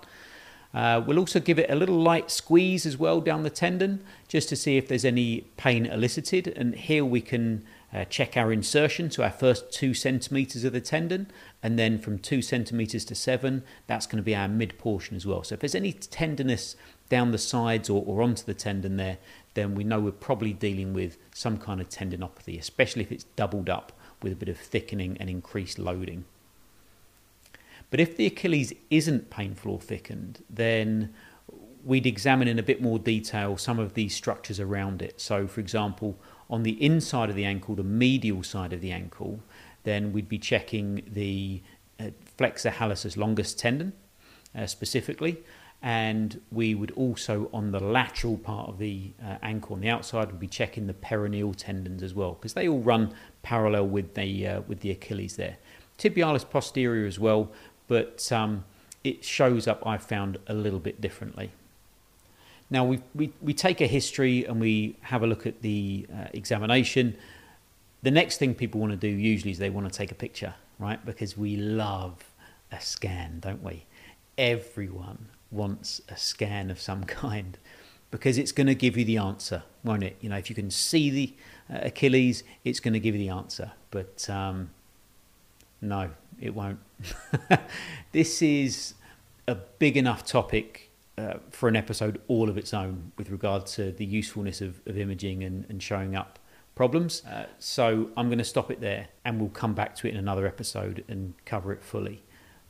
Uh, 0.74 1.02
we'll 1.06 1.20
also 1.20 1.40
give 1.40 1.58
it 1.58 1.70
a 1.70 1.76
little 1.76 2.02
light 2.02 2.30
squeeze 2.30 2.86
as 2.86 2.98
well 2.98 3.22
down 3.22 3.44
the 3.44 3.50
tendon 3.50 4.04
just 4.28 4.50
to 4.50 4.56
see 4.56 4.78
if 4.78 4.88
there's 4.88 5.06
any 5.06 5.42
pain 5.58 5.86
elicited. 5.86 6.48
And 6.50 6.76
here 6.76 7.06
we 7.06 7.22
can 7.22 7.64
uh, 7.96 8.04
check 8.06 8.36
our 8.36 8.52
insertion 8.52 9.08
to 9.08 9.24
our 9.24 9.32
first 9.32 9.72
two 9.72 9.94
centimeters 9.94 10.66
of 10.66 10.74
the 10.74 10.82
tendon, 10.82 11.32
and 11.64 11.80
then 11.80 11.98
from 11.98 12.20
two 12.20 12.42
centimeters 12.42 13.06
to 13.06 13.16
seven, 13.16 13.64
that's 13.88 14.06
going 14.06 14.18
to 14.18 14.24
be 14.24 14.36
our 14.36 14.50
mid 14.50 14.78
portion 14.78 15.16
as 15.16 15.26
well. 15.26 15.44
So 15.44 15.54
if 15.54 15.62
there's 15.62 15.76
any 15.76 15.94
tenderness 15.94 16.76
down 17.08 17.32
the 17.32 17.38
sides 17.38 17.90
or, 17.90 18.04
or 18.06 18.22
onto 18.22 18.44
the 18.44 18.54
tendon 18.54 18.98
there, 18.98 19.18
then 19.54 19.76
we 19.76 19.86
know 19.86 20.02
we're 20.02 20.12
probably 20.12 20.52
dealing 20.52 20.94
with 20.94 21.18
some 21.34 21.58
kind 21.58 21.80
of 21.80 21.88
tendinopathy, 21.88 22.60
especially 22.60 23.04
if 23.04 23.14
it's 23.14 23.24
doubled 23.38 23.70
up 23.70 23.94
with 24.22 24.34
a 24.34 24.36
bit 24.36 24.50
of 24.50 24.58
thickening 24.58 25.16
and 25.20 25.30
increased 25.30 25.80
loading. 25.80 26.26
But 27.92 28.02
if 28.02 28.18
the 28.18 28.26
Achilles 28.26 28.74
isn't 28.90 29.30
painful 29.30 29.72
or 29.72 29.80
thickened, 29.80 30.44
then 30.50 31.14
we'd 31.86 32.08
examine 32.08 32.50
in 32.50 32.60
a 32.60 32.64
bit 32.64 32.82
more 32.82 33.00
detail 33.00 33.56
some 33.56 33.80
of 33.80 33.94
these 33.94 34.14
structures 34.14 34.60
around 34.60 35.02
it. 35.02 35.22
So, 35.22 35.48
for 35.48 35.62
example, 35.62 36.20
on 36.50 36.64
the 36.64 36.84
inside 36.84 37.30
of 37.30 37.36
the 37.36 37.46
ankle, 37.46 37.76
the 37.76 37.84
medial 37.84 38.44
side 38.44 38.74
of 38.74 38.82
the 38.82 38.92
ankle, 38.92 39.40
then 39.84 40.12
we'd 40.12 40.30
be 40.30 40.38
checking 40.38 41.02
the 41.08 41.62
uh, 42.00 42.10
flexor 42.38 42.70
hallucis 42.70 43.18
longus 43.18 43.54
tendon 43.54 43.94
uh, 44.56 44.66
specifically, 44.66 45.38
and 45.82 46.42
we 46.52 46.74
would 46.74 46.92
also 46.92 47.50
on 47.54 47.72
the 47.72 47.80
lateral 47.80 48.38
part 48.38 48.70
of 48.70 48.78
the 48.78 49.12
uh, 49.24 49.38
ankle 49.44 49.76
on 49.76 49.82
the 49.82 49.90
outside 49.90 50.28
would 50.28 50.40
be 50.40 50.48
checking 50.48 50.88
the 50.88 50.94
peroneal 50.94 51.54
tendons 51.56 52.02
as 52.02 52.14
well 52.14 52.34
because 52.34 52.54
they 52.54 52.68
all 52.68 52.80
run 52.80 53.14
parallel 53.44 53.88
with 53.88 54.14
the 54.16 54.48
uh, 54.48 54.62
with 54.62 54.80
the 54.82 54.92
Achilles 54.92 55.36
there. 55.36 55.58
Tibialis 55.98 56.50
posterior 56.50 57.06
as 57.06 57.20
well, 57.20 57.52
but 57.88 58.32
um, 58.32 58.66
it 59.04 59.24
shows 59.24 59.68
up 59.68 59.86
I 59.86 59.98
found 59.98 60.38
a 60.48 60.54
little 60.54 60.80
bit 60.80 61.00
differently. 61.00 61.52
Now 62.70 62.84
we, 62.86 63.00
we, 63.14 63.32
we 63.42 63.54
take 63.54 63.82
a 63.82 63.88
history 63.88 64.46
and 64.46 64.60
we 64.60 64.96
have 65.02 65.24
a 65.24 65.28
look 65.28 65.46
at 65.46 65.62
the 65.62 66.08
uh, 66.12 66.28
examination. 66.34 67.16
The 68.02 68.12
next 68.12 68.38
thing 68.38 68.56
people 68.56 68.82
want 68.82 68.92
to 68.92 68.98
do 68.98 69.08
usually 69.08 69.52
is 69.52 69.60
they 69.60 69.70
want 69.70 69.92
to 69.92 69.96
take 69.96 70.12
a 70.12 70.16
picture, 70.16 70.56
right? 70.80 71.04
Because 71.06 71.38
we 71.38 71.58
love 71.58 72.24
a 72.72 72.82
scan, 72.82 73.40
don't 73.40 73.64
we? 73.64 73.86
Everyone 74.38 75.28
wants 75.52 76.02
a 76.10 76.18
scan 76.18 76.72
of 76.72 76.80
some 76.80 77.04
kind 77.06 77.58
because 78.12 78.38
it's 78.38 78.52
going 78.52 78.68
to 78.68 78.76
give 78.76 78.98
you 78.98 79.06
the 79.06 79.18
answer, 79.18 79.64
won't 79.84 80.04
it? 80.04 80.18
You 80.22 80.30
know, 80.30 80.38
if 80.38 80.50
you 80.50 80.56
can 80.56 80.72
see 80.72 81.10
the 81.10 81.34
uh, 81.70 81.88
Achilles, 81.88 82.44
it's 82.64 82.80
going 82.80 82.94
to 82.94 83.00
give 83.00 83.16
you 83.16 83.20
the 83.20 83.30
answer. 83.30 83.72
But 83.92 84.30
um, 84.30 84.70
no, 85.82 86.10
it 86.40 86.56
won't. 86.56 86.80
this 88.12 88.42
is 88.42 88.94
a 89.48 89.56
big 89.56 89.98
enough 89.98 90.26
topic 90.26 90.85
uh, 91.18 91.36
for 91.50 91.70
an 91.70 91.76
episode 91.76 92.22
all 92.28 92.50
of 92.50 92.58
its 92.58 92.74
own 92.74 93.12
with 93.18 93.30
regard 93.30 93.66
to 93.66 93.92
the 93.92 94.06
usefulness 94.06 94.62
of, 94.62 94.82
of 94.86 94.98
imaging 94.98 95.44
and, 95.44 95.66
and, 95.70 95.82
showing 95.82 96.16
up 96.16 96.40
problems. 96.76 97.24
Uh, 97.26 97.46
so 97.58 98.10
I'm 98.18 98.28
going 98.28 98.40
to 98.40 98.44
stop 98.44 98.70
it 98.70 98.82
there 98.82 99.08
and 99.24 99.40
we'll 99.40 99.50
come 99.50 99.74
back 99.74 99.96
to 99.98 100.08
it 100.08 100.12
in 100.12 100.18
another 100.18 100.46
episode 100.46 101.04
and 101.08 101.34
cover 101.46 101.72
it 101.72 101.84
fully. 101.84 102.24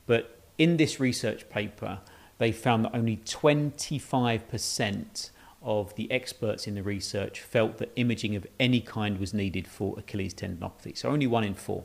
But 0.06 0.38
in 0.58 0.76
this 0.76 1.00
research 1.00 1.48
paper, 1.50 2.00
they 2.38 2.52
found 2.52 2.84
that 2.84 2.94
only 2.94 3.16
25% 3.16 5.30
of 5.62 5.94
the 5.96 6.10
experts 6.12 6.66
in 6.66 6.76
the 6.76 6.82
research 6.82 7.40
felt 7.40 7.78
that 7.78 7.90
imaging 7.96 8.36
of 8.36 8.46
any 8.60 8.80
kind 8.80 9.18
was 9.18 9.34
needed 9.34 9.66
for 9.66 9.98
Achilles 9.98 10.34
tendinopathy. 10.34 10.96
So 10.96 11.10
only 11.10 11.26
one 11.26 11.44
in 11.44 11.54
four. 11.54 11.84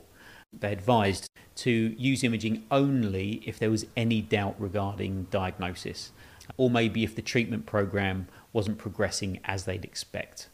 They 0.52 0.72
advised 0.72 1.28
to 1.56 1.70
use 1.70 2.22
imaging 2.22 2.64
only 2.70 3.42
if 3.46 3.58
there 3.58 3.70
was 3.70 3.86
any 3.96 4.20
doubt 4.20 4.54
regarding 4.58 5.24
diagnosis, 5.30 6.12
or 6.56 6.70
maybe 6.70 7.04
if 7.04 7.14
the 7.14 7.22
treatment 7.22 7.66
program 7.66 8.28
wasn't 8.52 8.78
progressing 8.78 9.40
as 9.44 9.64
they'd 9.64 9.84
expect. 9.84 10.48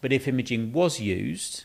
But 0.00 0.12
if 0.12 0.26
imaging 0.26 0.72
was 0.72 1.00
used, 1.00 1.64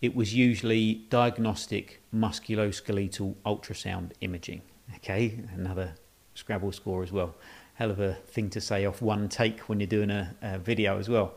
it 0.00 0.14
was 0.14 0.34
usually 0.34 1.06
diagnostic 1.10 2.02
musculoskeletal 2.14 3.34
ultrasound 3.46 4.12
imaging. 4.20 4.62
Okay, 4.96 5.40
another 5.54 5.94
Scrabble 6.34 6.72
score 6.72 7.02
as 7.02 7.12
well. 7.12 7.34
Hell 7.74 7.90
of 7.90 8.00
a 8.00 8.14
thing 8.14 8.50
to 8.50 8.60
say 8.60 8.86
off 8.86 9.02
one 9.02 9.28
take 9.28 9.60
when 9.60 9.80
you're 9.80 9.86
doing 9.86 10.10
a, 10.10 10.34
a 10.40 10.58
video 10.58 10.98
as 10.98 11.08
well. 11.08 11.34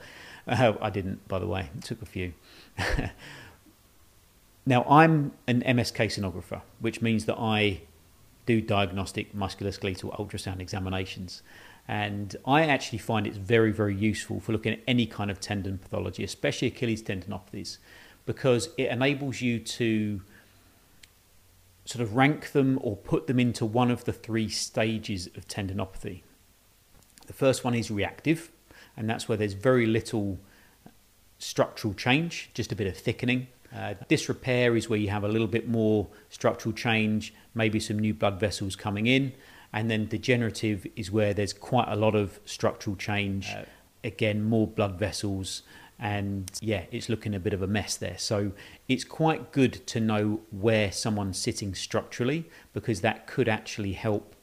Uh, 0.48 0.74
I 0.82 0.90
didn't, 0.90 1.28
by 1.28 1.40
the 1.40 1.48
way, 1.48 1.70
it 1.78 1.84
took 1.84 2.02
a 2.02 2.06
few. 2.06 2.34
now, 4.66 4.84
I'm 4.84 5.34
an 5.48 5.62
MSK 5.64 6.08
sonographer, 6.08 6.62
which 6.80 7.02
means 7.02 7.26
that 7.26 7.38
I 7.38 7.82
do 8.46 8.62
diagnostic 8.62 9.36
musculoskeletal 9.36 10.18
ultrasound 10.20 10.60
examinations. 10.60 11.42
And 11.88 12.36
I 12.46 12.66
actually 12.66 12.98
find 12.98 13.28
it's 13.28 13.38
very, 13.38 13.72
very 13.72 13.96
useful 13.96 14.40
for 14.40 14.52
looking 14.52 14.74
at 14.74 14.80
any 14.88 15.06
kind 15.06 15.30
of 15.30 15.40
tendon 15.40 15.78
pathology, 15.78 16.24
especially 16.24 16.70
Achilles 16.70 17.04
tendinopathies, 17.04 17.78
because 18.26 18.70
it 18.78 18.90
enables 18.90 19.42
you 19.42 19.60
to 19.60 20.22
sort 21.86 22.02
of 22.02 22.16
rank 22.16 22.52
them 22.52 22.80
or 22.82 22.98
put 22.98 23.28
them 23.28 23.40
into 23.40 23.66
one 23.66 23.92
of 23.92 24.06
the 24.06 24.14
three 24.14 24.50
stages 24.50 25.28
of 25.36 25.48
tendinopathy. 25.48 26.24
The 27.28 27.34
first 27.34 27.64
one 27.64 27.76
is 27.76 27.92
reactive, 27.92 28.52
and 28.98 29.08
that's 29.10 29.30
where 29.30 29.38
there's 29.38 29.54
very 29.54 29.86
little 29.86 30.40
structural 31.38 31.94
change, 31.94 32.50
just 32.54 32.72
a 32.72 32.76
bit 32.76 32.88
of 32.88 32.98
thickening. 32.98 33.48
Uh, 33.74 33.94
disrepair 34.08 34.76
is 34.76 34.90
where 34.90 35.00
you 35.00 35.10
have 35.10 35.24
a 35.24 35.28
little 35.28 35.48
bit 35.48 35.68
more 35.68 36.08
structural 36.30 36.74
change, 36.74 37.34
maybe 37.54 37.80
some 37.80 38.00
new 38.00 38.14
blood 38.14 38.40
vessels 38.40 38.76
coming 38.76 39.08
in. 39.08 39.34
And 39.74 39.92
then 39.92 40.08
degenerative 40.08 40.88
is 40.96 41.12
where 41.12 41.34
there's 41.34 41.54
quite 41.54 41.88
a 41.90 41.96
lot 41.96 42.16
of 42.16 42.40
structural 42.46 42.96
change. 42.96 43.50
Uh, 43.50 43.64
again, 44.04 44.44
more 44.44 44.68
blood 44.68 44.98
vessels, 44.98 45.64
and 46.00 46.52
yeah, 46.62 46.84
it's 46.92 47.10
looking 47.10 47.34
a 47.34 47.40
bit 47.40 47.54
of 47.54 47.62
a 47.62 47.68
mess 47.68 47.96
there. 47.96 48.18
So 48.18 48.52
it's 48.88 49.04
quite 49.04 49.52
good 49.52 49.86
to 49.88 50.00
know 50.00 50.42
where 50.52 50.92
someone's 50.92 51.38
sitting 51.38 51.74
structurally 51.74 52.46
because 52.74 53.02
that 53.02 53.28
could 53.28 53.48
actually 53.48 53.94
help 53.94 54.35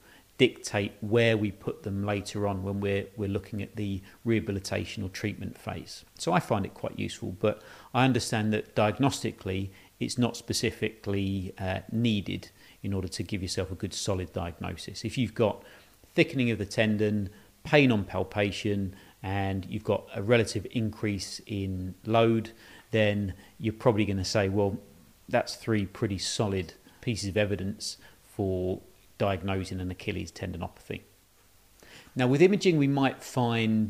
dictate 0.42 0.92
where 1.00 1.36
we 1.36 1.52
put 1.52 1.84
them 1.84 2.04
later 2.04 2.48
on 2.48 2.64
when 2.64 2.80
we're 2.80 3.06
we're 3.16 3.28
looking 3.38 3.62
at 3.62 3.76
the 3.76 4.02
rehabilitation 4.24 5.04
or 5.04 5.08
treatment 5.08 5.56
phase. 5.56 6.04
So 6.18 6.32
I 6.32 6.40
find 6.40 6.66
it 6.66 6.74
quite 6.74 6.98
useful, 6.98 7.36
but 7.38 7.62
I 7.94 8.04
understand 8.04 8.52
that 8.52 8.74
diagnostically 8.74 9.70
it's 10.00 10.18
not 10.18 10.36
specifically 10.36 11.54
uh, 11.60 11.80
needed 11.92 12.50
in 12.82 12.92
order 12.92 13.06
to 13.06 13.22
give 13.22 13.40
yourself 13.40 13.70
a 13.70 13.76
good 13.76 13.94
solid 13.94 14.32
diagnosis. 14.32 15.04
If 15.04 15.16
you've 15.16 15.36
got 15.46 15.62
thickening 16.12 16.50
of 16.50 16.58
the 16.58 16.66
tendon, 16.66 17.30
pain 17.62 17.92
on 17.92 18.02
palpation, 18.02 18.96
and 19.22 19.64
you've 19.66 19.84
got 19.84 20.08
a 20.12 20.24
relative 20.24 20.66
increase 20.72 21.40
in 21.46 21.94
load, 22.04 22.50
then 22.90 23.34
you're 23.60 23.80
probably 23.84 24.04
going 24.04 24.16
to 24.16 24.24
say, 24.24 24.48
well, 24.48 24.76
that's 25.28 25.54
three 25.54 25.86
pretty 25.86 26.18
solid 26.18 26.74
pieces 27.00 27.28
of 27.28 27.36
evidence 27.36 27.96
for 28.24 28.80
diagnosing 29.26 29.78
an 29.80 29.90
Achilles 29.96 30.32
tendinopathy. 30.32 31.00
Now, 32.18 32.26
with 32.32 32.42
imaging, 32.42 32.76
we 32.76 32.88
might 32.88 33.22
find 33.22 33.88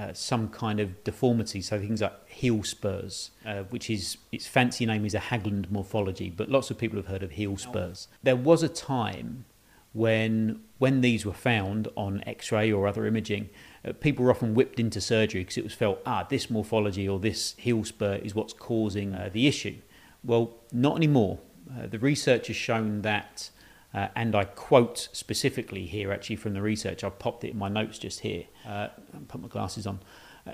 uh, 0.00 0.12
some 0.14 0.48
kind 0.48 0.80
of 0.80 0.88
deformity, 1.04 1.60
so 1.60 1.78
things 1.78 2.00
like 2.00 2.16
heel 2.28 2.62
spurs, 2.62 3.30
uh, 3.44 3.62
which 3.74 3.90
is 3.90 4.16
its 4.32 4.46
fancy 4.46 4.86
name 4.86 5.04
is 5.04 5.14
a 5.14 5.24
Haglund 5.28 5.70
morphology, 5.70 6.30
but 6.30 6.48
lots 6.48 6.70
of 6.70 6.78
people 6.78 6.96
have 6.96 7.08
heard 7.08 7.22
of 7.22 7.32
heel 7.32 7.56
spurs. 7.58 8.08
There 8.22 8.40
was 8.50 8.62
a 8.62 8.68
time 8.68 9.44
when 9.92 10.62
when 10.78 11.02
these 11.02 11.26
were 11.26 11.40
found 11.52 11.88
on 11.94 12.22
X-ray 12.26 12.72
or 12.72 12.88
other 12.88 13.04
imaging, 13.12 13.50
uh, 13.84 13.92
people 14.06 14.24
were 14.24 14.30
often 14.30 14.54
whipped 14.54 14.80
into 14.80 14.98
surgery 14.98 15.42
because 15.42 15.58
it 15.58 15.64
was 15.64 15.74
felt, 15.74 15.98
ah, 16.06 16.22
this 16.30 16.48
morphology 16.48 17.06
or 17.06 17.18
this 17.18 17.54
heel 17.58 17.84
spur 17.84 18.14
is 18.14 18.34
what's 18.34 18.54
causing 18.54 19.14
uh, 19.14 19.28
the 19.30 19.46
issue. 19.46 19.76
Well, 20.24 20.44
not 20.72 20.96
anymore. 20.96 21.38
Uh, 21.70 21.86
the 21.86 21.98
research 21.98 22.46
has 22.46 22.56
shown 22.56 23.02
that, 23.02 23.50
uh, 23.92 24.08
and 24.14 24.34
I 24.34 24.44
quote 24.44 25.08
specifically 25.12 25.86
here 25.86 26.12
actually 26.12 26.36
from 26.36 26.54
the 26.54 26.62
research, 26.62 27.02
I've 27.02 27.18
popped 27.18 27.44
it 27.44 27.50
in 27.50 27.58
my 27.58 27.68
notes 27.68 27.98
just 27.98 28.20
here, 28.20 28.44
uh, 28.66 28.88
put 29.28 29.40
my 29.40 29.48
glasses 29.48 29.86
on. 29.86 30.00
Uh, 30.46 30.52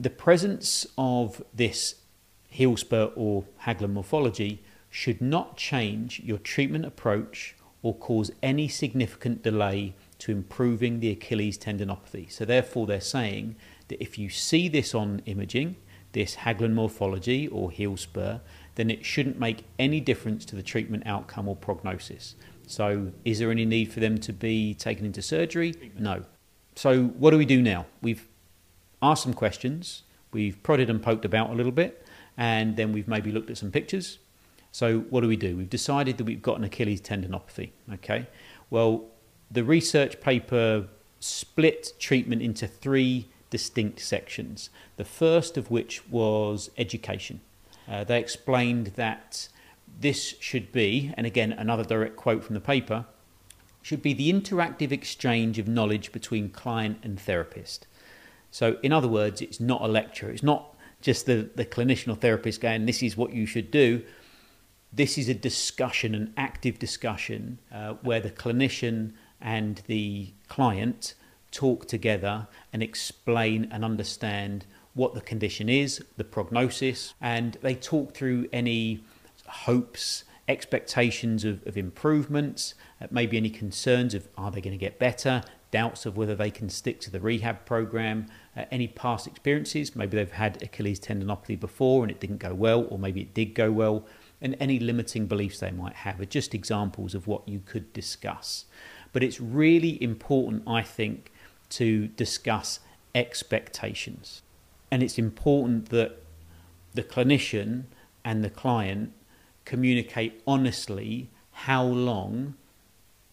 the 0.00 0.10
presence 0.10 0.86
of 0.96 1.42
this 1.52 1.96
heel 2.48 2.76
spur 2.76 3.10
or 3.14 3.44
Haglund 3.64 3.92
morphology 3.92 4.62
should 4.90 5.20
not 5.20 5.56
change 5.56 6.20
your 6.20 6.38
treatment 6.38 6.84
approach 6.84 7.56
or 7.82 7.94
cause 7.94 8.30
any 8.42 8.66
significant 8.66 9.42
delay 9.42 9.94
to 10.18 10.32
improving 10.32 11.00
the 11.00 11.10
Achilles 11.10 11.58
tendinopathy. 11.58 12.30
So, 12.32 12.44
therefore, 12.44 12.86
they're 12.86 13.00
saying 13.00 13.56
that 13.88 14.02
if 14.02 14.18
you 14.18 14.30
see 14.30 14.68
this 14.68 14.94
on 14.94 15.20
imaging, 15.26 15.76
this 16.12 16.36
Haglund 16.36 16.72
morphology 16.72 17.46
or 17.48 17.70
heel 17.70 17.96
spur, 17.96 18.40
then 18.74 18.90
it 18.90 19.04
shouldn't 19.04 19.38
make 19.38 19.64
any 19.78 20.00
difference 20.00 20.44
to 20.46 20.56
the 20.56 20.62
treatment 20.62 21.04
outcome 21.06 21.48
or 21.48 21.56
prognosis. 21.56 22.34
So, 22.66 23.12
is 23.24 23.38
there 23.38 23.50
any 23.50 23.64
need 23.64 23.92
for 23.92 24.00
them 24.00 24.18
to 24.18 24.32
be 24.32 24.74
taken 24.74 25.04
into 25.04 25.22
surgery? 25.22 25.92
No. 25.98 26.24
So, 26.76 27.04
what 27.04 27.30
do 27.30 27.38
we 27.38 27.44
do 27.44 27.60
now? 27.60 27.86
We've 28.00 28.26
asked 29.02 29.22
some 29.22 29.34
questions, 29.34 30.02
we've 30.32 30.60
prodded 30.62 30.88
and 30.88 31.02
poked 31.02 31.24
about 31.24 31.50
a 31.50 31.54
little 31.54 31.72
bit, 31.72 32.06
and 32.36 32.76
then 32.76 32.92
we've 32.92 33.06
maybe 33.06 33.30
looked 33.30 33.50
at 33.50 33.58
some 33.58 33.70
pictures. 33.70 34.18
So, 34.72 35.00
what 35.00 35.20
do 35.20 35.28
we 35.28 35.36
do? 35.36 35.56
We've 35.56 35.70
decided 35.70 36.16
that 36.18 36.24
we've 36.24 36.42
got 36.42 36.58
an 36.58 36.64
Achilles 36.64 37.00
tendinopathy. 37.00 37.70
Okay. 37.94 38.26
Well, 38.70 39.04
the 39.50 39.62
research 39.62 40.20
paper 40.20 40.88
split 41.20 41.92
treatment 41.98 42.42
into 42.42 42.66
three 42.66 43.28
distinct 43.50 44.00
sections. 44.00 44.68
The 44.96 45.04
first 45.04 45.56
of 45.56 45.70
which 45.70 46.08
was 46.08 46.70
education. 46.76 47.40
Uh, 47.88 48.04
they 48.04 48.18
explained 48.18 48.88
that 48.96 49.48
this 50.00 50.34
should 50.40 50.72
be, 50.72 51.12
and 51.16 51.26
again, 51.26 51.52
another 51.52 51.84
direct 51.84 52.16
quote 52.16 52.44
from 52.44 52.54
the 52.54 52.60
paper, 52.60 53.06
should 53.82 54.02
be 54.02 54.14
the 54.14 54.32
interactive 54.32 54.92
exchange 54.92 55.58
of 55.58 55.68
knowledge 55.68 56.10
between 56.10 56.48
client 56.48 56.98
and 57.02 57.20
therapist. 57.20 57.86
So, 58.50 58.78
in 58.82 58.92
other 58.92 59.08
words, 59.08 59.42
it's 59.42 59.60
not 59.60 59.82
a 59.82 59.86
lecture. 59.86 60.30
It's 60.30 60.42
not 60.42 60.74
just 61.02 61.26
the, 61.26 61.50
the 61.54 61.66
clinician 61.66 62.10
or 62.10 62.16
therapist 62.16 62.60
going, 62.60 62.86
this 62.86 63.02
is 63.02 63.16
what 63.16 63.32
you 63.32 63.44
should 63.44 63.70
do. 63.70 64.02
This 64.90 65.18
is 65.18 65.28
a 65.28 65.34
discussion, 65.34 66.14
an 66.14 66.32
active 66.36 66.78
discussion, 66.78 67.58
uh, 67.72 67.94
where 68.02 68.20
the 68.20 68.30
clinician 68.30 69.12
and 69.40 69.82
the 69.86 70.32
client 70.48 71.14
talk 71.50 71.86
together 71.86 72.48
and 72.72 72.82
explain 72.82 73.68
and 73.70 73.84
understand 73.84 74.64
what 74.94 75.14
the 75.14 75.20
condition 75.20 75.68
is, 75.68 76.02
the 76.16 76.24
prognosis, 76.24 77.14
and 77.20 77.58
they 77.62 77.74
talk 77.74 78.14
through 78.14 78.48
any 78.52 79.02
hopes, 79.46 80.24
expectations 80.48 81.44
of, 81.44 81.66
of 81.66 81.76
improvements, 81.76 82.74
uh, 83.00 83.06
maybe 83.10 83.36
any 83.36 83.50
concerns 83.50 84.14
of 84.14 84.28
are 84.36 84.50
they 84.50 84.60
going 84.60 84.76
to 84.76 84.78
get 84.78 84.98
better, 84.98 85.42
doubts 85.70 86.06
of 86.06 86.16
whether 86.16 86.36
they 86.36 86.50
can 86.50 86.68
stick 86.68 87.00
to 87.00 87.10
the 87.10 87.18
rehab 87.18 87.64
program, 87.66 88.26
uh, 88.56 88.64
any 88.70 88.86
past 88.86 89.26
experiences, 89.26 89.96
maybe 89.96 90.16
they've 90.16 90.30
had 90.30 90.62
Achilles 90.62 91.00
tendinopathy 91.00 91.58
before 91.58 92.04
and 92.04 92.10
it 92.10 92.20
didn't 92.20 92.38
go 92.38 92.54
well, 92.54 92.86
or 92.90 92.98
maybe 92.98 93.20
it 93.20 93.34
did 93.34 93.54
go 93.54 93.72
well, 93.72 94.06
and 94.40 94.54
any 94.60 94.78
limiting 94.78 95.26
beliefs 95.26 95.58
they 95.58 95.72
might 95.72 95.94
have 95.94 96.20
are 96.20 96.26
just 96.26 96.54
examples 96.54 97.14
of 97.14 97.26
what 97.26 97.48
you 97.48 97.60
could 97.64 97.92
discuss. 97.92 98.66
But 99.12 99.24
it's 99.24 99.40
really 99.40 100.00
important, 100.02 100.62
I 100.66 100.82
think, 100.82 101.32
to 101.70 102.08
discuss 102.08 102.80
expectations. 103.14 104.42
And 104.94 105.02
it's 105.02 105.18
important 105.18 105.88
that 105.88 106.22
the 106.92 107.02
clinician 107.02 107.86
and 108.24 108.44
the 108.44 108.48
client 108.48 109.12
communicate 109.64 110.40
honestly 110.46 111.30
how 111.50 111.82
long 111.82 112.54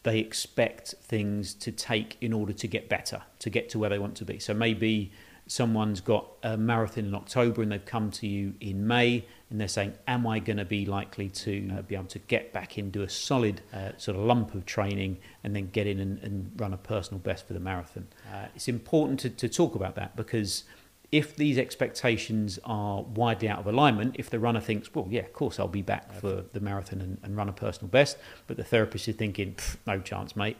they 0.01 0.17
expect 0.17 0.95
things 1.03 1.53
to 1.53 1.71
take 1.71 2.17
in 2.19 2.33
order 2.33 2.51
to 2.51 2.67
get 2.67 2.89
better, 2.89 3.21
to 3.37 3.51
get 3.51 3.69
to 3.69 3.77
where 3.77 3.91
they 3.91 3.99
want 3.99 4.15
to 4.15 4.25
be. 4.25 4.39
So 4.39 4.55
maybe 4.55 5.11
someone's 5.45 6.01
got 6.01 6.31
a 6.41 6.57
marathon 6.57 7.05
in 7.05 7.13
October 7.13 7.61
and 7.61 7.71
they've 7.71 7.85
come 7.85 8.09
to 8.09 8.25
you 8.25 8.55
in 8.59 8.87
May 8.87 9.23
and 9.51 9.61
they're 9.61 9.67
saying, 9.67 9.93
Am 10.07 10.25
I 10.25 10.39
going 10.39 10.57
to 10.57 10.65
be 10.65 10.87
likely 10.87 11.29
to 11.29 11.73
uh, 11.77 11.81
be 11.83 11.93
able 11.93 12.05
to 12.05 12.19
get 12.19 12.51
back 12.51 12.79
into 12.79 13.03
a 13.03 13.09
solid 13.09 13.61
uh, 13.71 13.91
sort 13.97 14.17
of 14.17 14.23
lump 14.23 14.55
of 14.55 14.65
training 14.65 15.19
and 15.43 15.55
then 15.55 15.69
get 15.69 15.85
in 15.85 15.99
and, 15.99 16.17
and 16.23 16.59
run 16.59 16.73
a 16.73 16.77
personal 16.77 17.19
best 17.19 17.45
for 17.45 17.53
the 17.53 17.59
marathon? 17.59 18.07
Uh, 18.33 18.45
it's 18.55 18.67
important 18.67 19.19
to, 19.19 19.29
to 19.29 19.47
talk 19.47 19.75
about 19.75 19.93
that 19.93 20.15
because 20.15 20.63
if 21.11 21.35
these 21.35 21.57
expectations 21.57 22.57
are 22.63 23.01
widely 23.01 23.49
out 23.49 23.59
of 23.59 23.67
alignment, 23.67 24.15
if 24.17 24.29
the 24.29 24.39
runner 24.39 24.61
thinks, 24.61 24.93
well, 24.95 25.07
yeah, 25.09 25.21
of 25.21 25.33
course 25.33 25.59
I'll 25.59 25.67
be 25.67 25.81
back 25.81 26.13
for 26.13 26.45
the 26.53 26.59
marathon 26.61 27.01
and, 27.01 27.17
and 27.23 27.35
run 27.35 27.49
a 27.49 27.53
personal 27.53 27.89
best, 27.89 28.17
but 28.47 28.55
the 28.55 28.63
therapist 28.63 29.07
is 29.09 29.15
thinking, 29.15 29.57
no 29.85 29.99
chance, 29.99 30.35
mate, 30.35 30.57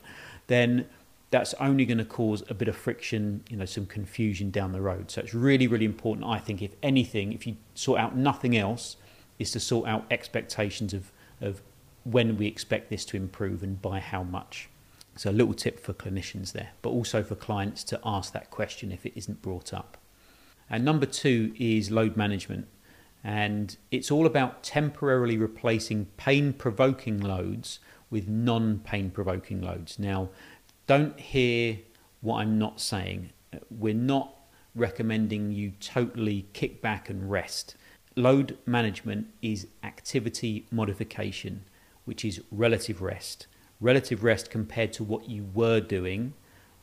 then 0.48 0.88
that's 1.29 1.53
only 1.55 1.86
going 1.86 1.98
to 1.98 2.05
cause 2.05 2.43
a 2.50 2.53
bit 2.53 2.67
of 2.67 2.75
friction, 2.75 3.41
you 3.50 3.55
know, 3.55 3.63
some 3.63 3.86
confusion 3.86 4.51
down 4.51 4.74
the 4.74 4.81
road. 4.81 5.10
So 5.10 5.22
it's 5.22 5.34
really, 5.34 5.67
really 5.67 5.86
important, 5.86 6.27
I 6.27 6.39
think, 6.39 6.62
if 6.62 6.75
anything, 6.84 7.31
if 7.31 7.48
you 7.48 7.55
sort 7.74 8.01
out 8.01 8.17
nothing 8.17 8.58
else, 8.58 8.98
is 9.39 9.51
to 9.51 9.60
sort 9.60 9.88
out 9.88 10.05
expectations 10.12 10.93
of, 10.93 11.13
of 11.39 11.62
when 12.03 12.36
we 12.36 12.48
expect 12.48 12.89
this 12.89 13.05
to 13.05 13.15
improve 13.15 13.63
and 13.63 13.81
by 13.81 14.01
how 14.01 14.24
much. 14.24 14.70
So 15.15 15.29
a 15.29 15.31
little 15.31 15.53
tip 15.53 15.79
for 15.79 15.93
clinicians 15.93 16.51
there, 16.51 16.72
but 16.81 16.89
also 16.89 17.24
for 17.24 17.36
clients 17.36 17.86
to 17.86 18.00
ask 18.03 18.34
that 18.34 18.51
question 18.51 18.91
if 18.91 19.05
it 19.05 19.13
isn't 19.15 19.41
brought 19.41 19.74
up. 19.74 19.98
And 20.72 20.86
number 20.86 21.06
two 21.06 21.54
is 21.60 21.92
load 21.92 22.16
management. 22.16 22.68
And 23.24 23.75
it's 23.92 24.10
all 24.10 24.25
about 24.25 24.63
temporarily 24.63 25.38
replacing 25.38 26.06
pain 26.16 26.54
provoking 26.54 27.20
loads 27.20 27.80
with 28.10 28.28
non 28.28 28.80
pain 28.80 29.12
provoking 29.12 29.62
loads. 29.62 30.00
Now, 30.00 30.30
don't 30.88 31.20
hear 31.20 31.80
what 32.22 32.38
I'm 32.38 32.58
not 32.58 32.80
saying. 32.80 33.32
We're 33.70 33.94
not 33.94 34.34
recommending 34.74 35.51
you 35.51 35.74
totally 35.82 36.48
kick 36.54 36.82
back 36.82 37.10
and 37.10 37.30
rest. 37.30 37.75
Load 38.16 38.58
management 38.66 39.28
is 39.42 39.68
activity 39.84 40.66
modification, 40.72 41.66
which 42.06 42.24
is 42.24 42.42
relative 42.50 43.01
rest. 43.01 43.48
Relative 43.82 44.24
rest 44.24 44.50
compared 44.50 44.94
to 44.94 45.04
what 45.04 45.30
you 45.30 45.50
were 45.54 45.82
doing, 45.82 46.34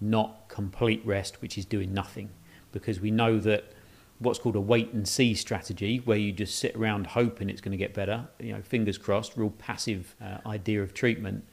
not 0.00 0.48
complete 0.48 1.04
rest, 1.06 1.40
which 1.40 1.56
is 1.56 1.64
doing 1.64 1.94
nothing. 1.94 2.30
Because 2.70 3.00
we 3.00 3.10
know 3.10 3.38
that 3.40 3.72
what's 4.18 4.38
called 4.38 4.56
a 4.56 4.60
wait 4.60 4.92
and 4.92 5.06
see 5.06 5.34
strategy, 5.34 5.98
where 6.04 6.18
you 6.18 6.32
just 6.32 6.58
sit 6.58 6.74
around 6.74 7.08
hoping 7.08 7.48
it's 7.48 7.60
going 7.60 7.72
to 7.72 7.78
get 7.78 7.94
better, 7.94 8.28
you 8.40 8.52
know, 8.52 8.62
fingers 8.62 8.98
crossed, 8.98 9.36
real 9.36 9.50
passive 9.50 10.14
uh, 10.20 10.38
idea 10.46 10.82
of 10.82 10.92
treatment, 10.92 11.44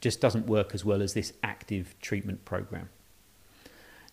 just 0.00 0.20
doesn't 0.20 0.46
work 0.46 0.74
as 0.74 0.84
well 0.84 1.00
as 1.00 1.14
this 1.14 1.32
active 1.42 1.94
treatment 2.00 2.44
program. 2.44 2.88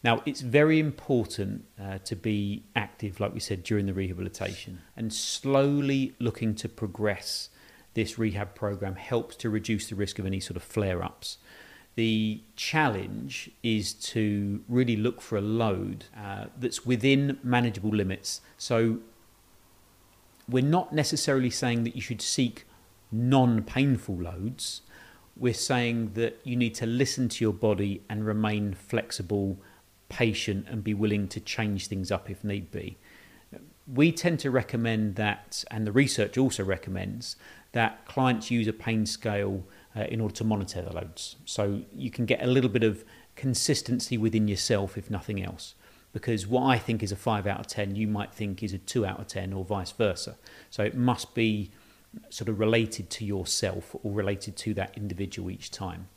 Now, 0.04 0.22
it's 0.26 0.42
very 0.42 0.80
important 0.80 1.66
uh, 1.82 1.98
to 2.06 2.16
be 2.16 2.64
active, 2.76 3.20
like 3.20 3.34
we 3.34 3.40
said, 3.40 3.64
during 3.64 3.86
the 3.86 3.94
rehabilitation, 3.94 4.82
and 4.96 5.12
slowly 5.12 6.14
looking 6.20 6.56
to 6.56 6.70
progress 6.70 7.50
this 7.96 8.18
rehab 8.18 8.56
program 8.56 8.96
helps 8.96 9.36
to 9.38 9.50
reduce 9.50 9.90
the 9.90 9.96
risk 9.96 10.20
of 10.20 10.26
any 10.26 10.40
sort 10.40 10.56
of 10.56 10.64
flare 10.64 11.04
ups 11.04 11.38
the 12.00 12.40
challenge 12.56 13.52
is 13.62 13.92
to 13.92 14.64
really 14.70 14.96
look 14.96 15.20
for 15.20 15.38
a 15.38 15.42
load 15.42 16.06
uh, 16.18 16.46
that's 16.58 16.86
within 16.86 17.38
manageable 17.44 17.90
limits. 17.90 18.40
So 18.58 19.00
we're 20.48 20.64
not 20.64 20.94
necessarily 20.94 21.50
saying 21.50 21.84
that 21.84 21.98
you 21.98 22.02
should 22.02 22.22
seek 22.22 22.66
non 23.12 23.64
painful 23.64 24.16
loads. 24.16 24.82
We're 25.36 25.54
saying 25.54 26.14
that 26.14 26.40
you 26.46 26.56
need 26.56 26.74
to 26.76 26.86
listen 26.86 27.28
to 27.28 27.44
your 27.44 27.52
body 27.52 28.02
and 28.10 28.26
remain 28.26 28.76
flexible, 28.76 29.58
patient, 30.08 30.68
and 30.70 30.82
be 30.82 30.94
willing 30.94 31.28
to 31.28 31.42
change 31.42 31.88
things 31.88 32.12
up 32.12 32.30
if 32.30 32.46
need 32.46 32.72
be. 32.72 32.98
We 33.94 34.14
tend 34.14 34.40
to 34.40 34.52
recommend 34.52 35.18
that, 35.18 35.66
and 35.70 35.86
the 35.86 35.92
research 35.92 36.38
also 36.38 36.64
recommends 36.64 37.36
that 37.74 38.06
clients 38.06 38.50
use 38.50 38.70
a 38.70 38.74
pain 38.88 39.06
scale 39.06 39.66
uh, 40.00 40.04
in 40.04 40.22
order 40.22 40.34
to 40.36 40.44
monitor 40.44 40.82
the 40.82 40.94
loads. 40.94 41.36
So 41.46 41.82
you 41.94 42.10
can 42.10 42.26
get 42.26 42.42
a 42.42 42.48
little 42.48 42.70
bit 42.70 42.84
of 42.84 43.04
consistency 43.36 44.18
within 44.18 44.48
yourself, 44.48 44.98
if 44.98 45.10
nothing 45.10 45.44
else. 45.44 45.76
Because 46.14 46.48
what 46.48 46.64
I 46.64 46.78
think 46.78 47.04
is 47.04 47.12
a 47.12 47.16
5 47.16 47.46
out 47.46 47.60
of 47.60 47.68
10, 47.68 47.96
you 47.96 48.08
might 48.08 48.34
think 48.34 48.64
is 48.64 48.74
a 48.74 48.78
2 48.78 49.06
out 49.06 49.20
of 49.20 49.28
10, 49.28 49.54
or 49.54 49.64
vice 49.66 49.92
versa. 49.92 50.38
So 50.70 50.84
it 50.84 50.96
must 50.96 51.36
be 51.36 51.72
sort 52.30 52.50
of 52.50 52.60
related 52.60 53.10
to 53.12 53.26
yourself 53.26 53.96
or 54.02 54.12
related 54.12 54.56
to 54.58 54.74
that 54.76 54.98
individual 54.98 55.52
each 55.52 55.70
time. 55.70 56.08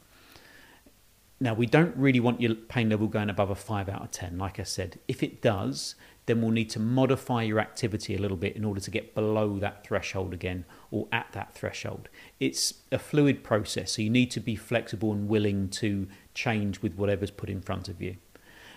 Now, 1.40 1.55
we 1.55 1.66
don't 1.66 1.95
really 1.97 2.21
want 2.21 2.40
your 2.40 2.55
pain 2.55 2.88
level 2.88 3.09
going 3.09 3.29
above 3.29 3.51
a 3.51 3.57
5 3.57 3.88
out 3.88 4.03
of 4.03 4.11
10, 4.12 4.38
like 4.38 4.61
I 4.61 4.62
said. 4.62 5.01
If 5.09 5.23
it 5.23 5.42
does, 5.42 5.97
then 6.27 6.41
we'll 6.41 6.51
need 6.51 6.71
to 6.71 6.79
modify 6.79 7.43
your 7.43 7.59
activity 7.59 8.15
a 8.15 8.19
little 8.19 8.37
bit 8.37 8.55
in 8.55 8.65
order 8.65 8.81
to 8.81 8.91
get 8.91 9.15
below 9.15 9.59
that 9.59 9.85
threshold 9.85 10.33
again 10.33 10.65
or 10.91 11.09
at 11.11 11.27
that 11.33 11.55
threshold. 11.55 12.09
It's 12.39 12.75
a 12.93 12.99
fluid 12.99 13.43
process, 13.43 13.93
so 13.93 14.03
you 14.03 14.11
need 14.11 14.31
to 14.33 14.41
be 14.41 14.55
flexible 14.55 15.13
and 15.13 15.29
willing 15.29 15.69
to 15.71 16.07
change 16.35 16.81
with 16.81 16.95
whatever's 16.95 17.31
put 17.31 17.51
in 17.51 17.61
front 17.61 17.89
of 17.89 18.01
you. 18.01 18.17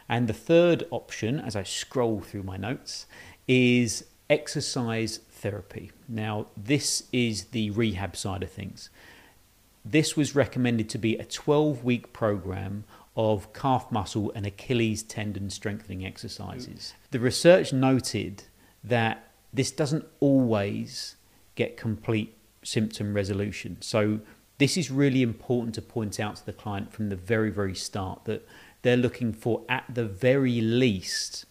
And 0.10 0.28
the 0.28 0.34
third 0.34 0.86
option, 0.92 1.40
as 1.40 1.56
I 1.56 1.64
scroll 1.64 2.22
through 2.22 2.44
my 2.44 2.58
notes, 2.58 3.06
is 3.48 4.06
exercise 4.30 5.20
therapy. 5.30 5.92
Now, 6.08 6.48
this 6.58 7.04
is 7.12 7.46
the 7.46 7.70
rehab 7.72 8.16
side 8.16 8.44
of 8.44 8.52
things. 8.52 8.90
This 9.84 10.18
was 10.18 10.36
recommended 10.36 10.90
to 10.90 10.98
be 10.98 11.16
a 11.18 11.26
12 11.26 11.84
week 11.84 12.12
program 12.12 12.86
of 13.16 13.54
calf 13.54 13.92
muscle 13.92 14.32
and 14.36 14.46
Achilles 14.46 15.02
tendon 15.04 15.50
strengthening 15.50 16.06
exercises. 16.06 16.94
The 17.12 17.20
research 17.20 17.72
noted 17.72 18.44
that 18.84 19.32
this 19.54 19.72
doesn't 19.72 20.06
always 20.20 21.16
get 21.56 21.78
complete 21.78 22.38
symptom 22.64 23.14
resolution. 23.14 23.78
So, 23.82 24.20
this 24.58 24.78
is 24.78 24.90
really 24.90 25.22
important 25.22 25.76
to 25.76 25.82
point 25.82 26.18
out 26.18 26.38
to 26.38 26.46
the 26.46 26.54
client 26.54 26.94
from 26.94 27.10
the 27.10 27.16
very, 27.18 27.50
very 27.50 27.76
start 27.76 28.24
that 28.24 28.48
they're 28.84 28.96
looking 28.96 29.34
for, 29.34 29.64
at 29.68 29.84
the 29.94 30.06
very 30.06 30.62
least, 30.62 31.46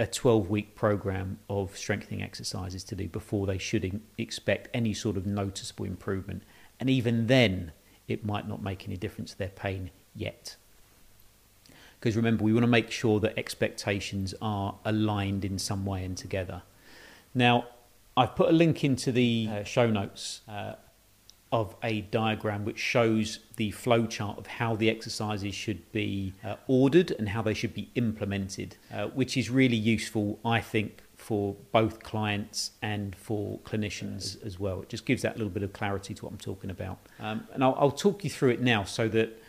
a 0.00 0.06
12 0.06 0.50
week 0.50 0.74
program 0.74 1.38
of 1.48 1.76
strengthening 1.76 2.22
exercises 2.22 2.82
to 2.84 2.96
do 2.96 3.08
before 3.08 3.46
they 3.46 3.58
should 3.58 4.00
expect 4.18 4.68
any 4.74 4.92
sort 4.92 5.16
of 5.16 5.24
noticeable 5.24 5.84
improvement. 5.84 6.42
And 6.80 6.90
even 6.90 7.28
then, 7.28 7.70
it 8.08 8.24
might 8.24 8.48
not 8.48 8.62
make 8.62 8.88
any 8.88 8.96
difference 8.96 9.32
to 9.32 9.38
their 9.38 9.48
pain 9.48 9.90
yet 10.14 10.56
because 12.02 12.16
remember 12.16 12.42
we 12.42 12.52
want 12.52 12.64
to 12.64 12.68
make 12.68 12.90
sure 12.90 13.20
that 13.20 13.38
expectations 13.38 14.34
are 14.42 14.74
aligned 14.84 15.44
in 15.44 15.56
some 15.56 15.86
way 15.86 16.04
and 16.04 16.16
together. 16.16 16.62
Now, 17.32 17.66
I've 18.16 18.34
put 18.34 18.48
a 18.48 18.52
link 18.52 18.82
into 18.82 19.12
the 19.12 19.48
uh, 19.48 19.62
show 19.62 19.88
notes 19.88 20.40
uh, 20.48 20.74
of 21.52 21.76
a 21.80 22.00
diagram 22.00 22.64
which 22.64 22.80
shows 22.80 23.38
the 23.54 23.70
flow 23.70 24.06
chart 24.06 24.36
of 24.36 24.48
how 24.48 24.74
the 24.74 24.90
exercises 24.90 25.54
should 25.54 25.92
be 25.92 26.34
uh, 26.44 26.56
ordered 26.66 27.12
and 27.12 27.28
how 27.28 27.40
they 27.40 27.54
should 27.54 27.72
be 27.72 27.88
implemented, 27.94 28.76
uh, 28.92 29.06
which 29.06 29.36
is 29.36 29.48
really 29.48 29.76
useful, 29.76 30.40
I 30.44 30.60
think, 30.60 31.02
for 31.14 31.54
both 31.70 32.02
clients 32.02 32.72
and 32.82 33.14
for 33.14 33.60
clinicians 33.60 34.44
as 34.44 34.58
well. 34.58 34.82
It 34.82 34.88
just 34.88 35.06
gives 35.06 35.22
that 35.22 35.36
little 35.36 35.52
bit 35.52 35.62
of 35.62 35.72
clarity 35.72 36.14
to 36.14 36.24
what 36.24 36.32
I'm 36.32 36.38
talking 36.38 36.68
about. 36.68 36.98
Um, 37.20 37.46
and 37.54 37.62
I'll, 37.62 37.76
I'll, 37.78 37.92
talk 37.92 38.24
you 38.24 38.30
through 38.30 38.50
it 38.50 38.60
now 38.60 38.82
so 38.82 39.06
that 39.06 39.40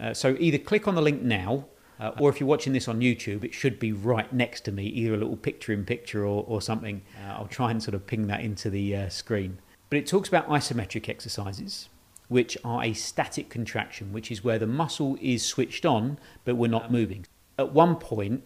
uh, 0.00 0.14
so 0.14 0.36
either 0.40 0.58
click 0.58 0.88
on 0.88 0.96
the 0.96 1.02
link 1.02 1.22
now 1.22 1.66
uh, 2.02 2.10
or 2.18 2.28
if 2.28 2.40
you're 2.40 2.48
watching 2.48 2.72
this 2.72 2.88
on 2.88 3.00
YouTube, 3.00 3.44
it 3.44 3.54
should 3.54 3.78
be 3.78 3.92
right 3.92 4.32
next 4.32 4.62
to 4.62 4.72
me, 4.72 4.86
either 4.86 5.14
a 5.14 5.16
little 5.16 5.36
picture 5.36 5.72
in 5.72 5.84
picture 5.84 6.26
or, 6.26 6.44
or 6.48 6.60
something. 6.60 7.00
Uh, 7.24 7.34
I'll 7.34 7.46
try 7.46 7.70
and 7.70 7.80
sort 7.80 7.94
of 7.94 8.08
ping 8.08 8.26
that 8.26 8.40
into 8.40 8.70
the 8.70 8.96
uh, 8.96 9.08
screen. 9.08 9.58
But 9.88 9.98
it 9.98 10.08
talks 10.08 10.28
about 10.28 10.48
isometric 10.48 11.08
exercises, 11.08 11.88
which 12.26 12.58
are 12.64 12.82
a 12.82 12.92
static 12.92 13.48
contraction, 13.50 14.12
which 14.12 14.32
is 14.32 14.42
where 14.42 14.58
the 14.58 14.66
muscle 14.66 15.16
is 15.20 15.46
switched 15.46 15.86
on, 15.86 16.18
but 16.44 16.56
we're 16.56 16.66
not 16.66 16.90
moving. 16.90 17.24
At 17.56 17.72
one 17.72 17.94
point, 17.94 18.42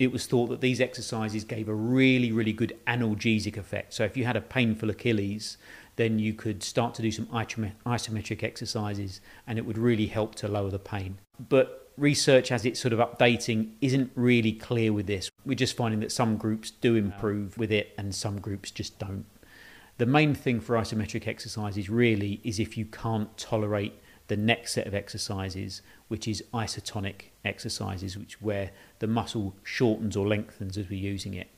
it 0.00 0.10
was 0.10 0.26
thought 0.26 0.48
that 0.48 0.60
these 0.60 0.80
exercises 0.80 1.44
gave 1.44 1.68
a 1.68 1.74
really, 1.74 2.32
really 2.32 2.52
good 2.52 2.76
analgesic 2.88 3.56
effect. 3.56 3.94
So 3.94 4.02
if 4.02 4.16
you 4.16 4.24
had 4.24 4.34
a 4.34 4.40
painful 4.40 4.90
Achilles, 4.90 5.56
then 5.94 6.18
you 6.18 6.34
could 6.34 6.64
start 6.64 6.94
to 6.94 7.02
do 7.02 7.12
some 7.12 7.26
isometric 7.26 8.42
exercises 8.42 9.20
and 9.46 9.56
it 9.56 9.66
would 9.66 9.78
really 9.78 10.06
help 10.06 10.34
to 10.36 10.48
lower 10.48 10.70
the 10.70 10.80
pain. 10.80 11.18
But 11.48 11.81
research 11.96 12.50
as 12.50 12.64
it's 12.64 12.80
sort 12.80 12.92
of 12.92 12.98
updating 12.98 13.72
isn't 13.80 14.10
really 14.14 14.52
clear 14.52 14.92
with 14.92 15.06
this. 15.06 15.30
We're 15.44 15.54
just 15.54 15.76
finding 15.76 16.00
that 16.00 16.12
some 16.12 16.36
groups 16.36 16.70
do 16.70 16.96
improve 16.96 17.58
with 17.58 17.70
it 17.70 17.94
and 17.98 18.14
some 18.14 18.40
groups 18.40 18.70
just 18.70 18.98
don't. 18.98 19.24
The 19.98 20.06
main 20.06 20.34
thing 20.34 20.60
for 20.60 20.76
isometric 20.76 21.28
exercises 21.28 21.90
really 21.90 22.40
is 22.42 22.58
if 22.58 22.76
you 22.76 22.86
can't 22.86 23.36
tolerate 23.36 24.00
the 24.28 24.36
next 24.36 24.72
set 24.72 24.86
of 24.86 24.94
exercises, 24.94 25.82
which 26.08 26.26
is 26.26 26.42
isotonic 26.54 27.30
exercises, 27.44 28.16
which 28.16 28.40
where 28.40 28.70
the 28.98 29.06
muscle 29.06 29.54
shortens 29.62 30.16
or 30.16 30.26
lengthens 30.26 30.78
as 30.78 30.88
we're 30.88 30.98
using 30.98 31.34
it. 31.34 31.48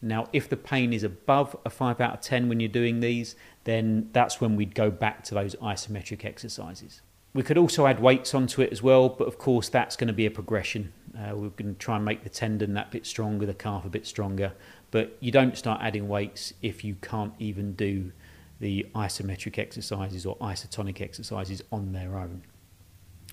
Now, 0.00 0.28
if 0.32 0.48
the 0.48 0.56
pain 0.56 0.92
is 0.92 1.04
above 1.04 1.56
a 1.64 1.70
5 1.70 2.00
out 2.00 2.14
of 2.14 2.20
10 2.20 2.48
when 2.48 2.58
you're 2.58 2.68
doing 2.68 3.00
these, 3.00 3.36
then 3.64 4.08
that's 4.12 4.40
when 4.40 4.56
we'd 4.56 4.74
go 4.74 4.90
back 4.90 5.22
to 5.24 5.34
those 5.34 5.54
isometric 5.56 6.24
exercises. 6.24 7.02
We 7.34 7.42
could 7.42 7.56
also 7.56 7.86
add 7.86 8.00
weights 8.00 8.34
onto 8.34 8.60
it 8.60 8.72
as 8.72 8.82
well, 8.82 9.08
but 9.08 9.26
of 9.26 9.38
course, 9.38 9.68
that's 9.68 9.96
going 9.96 10.08
to 10.08 10.12
be 10.12 10.26
a 10.26 10.30
progression. 10.30 10.92
Uh, 11.16 11.34
we're 11.34 11.48
going 11.48 11.74
to 11.74 11.78
try 11.78 11.96
and 11.96 12.04
make 12.04 12.24
the 12.24 12.28
tendon 12.28 12.74
that 12.74 12.90
bit 12.90 13.06
stronger, 13.06 13.46
the 13.46 13.54
calf 13.54 13.84
a 13.86 13.88
bit 13.88 14.06
stronger, 14.06 14.52
but 14.90 15.16
you 15.20 15.32
don't 15.32 15.56
start 15.56 15.80
adding 15.82 16.08
weights 16.08 16.52
if 16.60 16.84
you 16.84 16.96
can't 17.00 17.32
even 17.38 17.72
do 17.72 18.12
the 18.60 18.86
isometric 18.94 19.58
exercises 19.58 20.26
or 20.26 20.36
isotonic 20.38 21.00
exercises 21.00 21.62
on 21.72 21.92
their 21.92 22.16
own. 22.16 22.42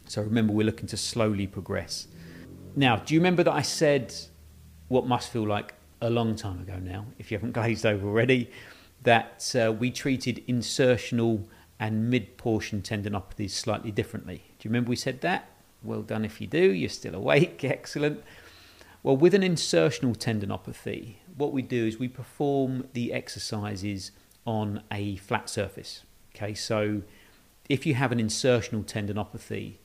So 0.05 0.21
remember, 0.21 0.53
we're 0.53 0.65
looking 0.65 0.88
to 0.88 0.97
slowly 0.97 1.45
progress. 1.45 2.07
Now, 2.75 2.95
do 2.95 3.13
you 3.13 3.19
remember 3.19 3.43
that 3.43 3.53
I 3.53 3.62
said 3.62 4.15
what 4.88 5.05
must 5.05 5.29
feel 5.29 5.47
like 5.47 5.73
a 6.01 6.09
long 6.09 6.35
time 6.35 6.62
ago 6.62 6.77
now, 6.77 7.05
if 7.19 7.31
you 7.31 7.38
haven't 7.38 7.51
glazed 7.51 7.85
over 7.85 8.07
already, 8.07 8.49
that 9.03 9.53
uh, 9.55 9.71
we 9.71 9.91
treated 9.91 10.43
insertional 10.47 11.45
and 11.80 12.10
mid 12.10 12.38
portion 12.38 12.82
tendinopathies 12.82 13.52
slightly 13.52 13.92
differently. 13.92 14.44
Do 14.60 14.68
you 14.68 14.72
remember 14.72 14.89
we 14.89 14.96
said 14.96 15.22
that? 15.22 15.50
Well 15.82 16.02
done 16.02 16.26
if 16.26 16.42
you 16.42 16.48
do, 16.48 16.72
you're 16.72 16.89
still 16.89 17.15
awake, 17.15 17.63
excellent. 17.63 18.24
Well, 19.02 19.15
with 19.15 19.34
an 19.34 19.44
insertional 19.44 20.18
tendinopathy, 20.18 21.15
what 21.38 21.54
we 21.54 21.62
do 21.62 21.88
is 21.88 21.98
we 21.98 22.10
perform 22.10 22.88
the 22.94 23.13
exercises 23.13 24.12
on 24.46 24.84
a 24.92 25.15
flat 25.18 25.50
surface. 25.50 26.04
Okay, 26.36 26.54
so 26.54 27.04
if 27.70 27.86
you 27.86 27.94
have 27.94 28.12
an 28.12 28.20
insertional 28.20 28.84
tendinopathy, 28.84 29.76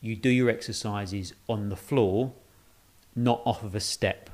you 0.00 0.16
do 0.16 0.30
your 0.30 0.48
exercises 0.48 1.34
on 1.48 1.68
the 1.68 1.76
floor, 1.76 2.32
not 3.14 3.42
off 3.44 3.62
of 3.62 3.74
a 3.74 3.80
step 3.80 4.30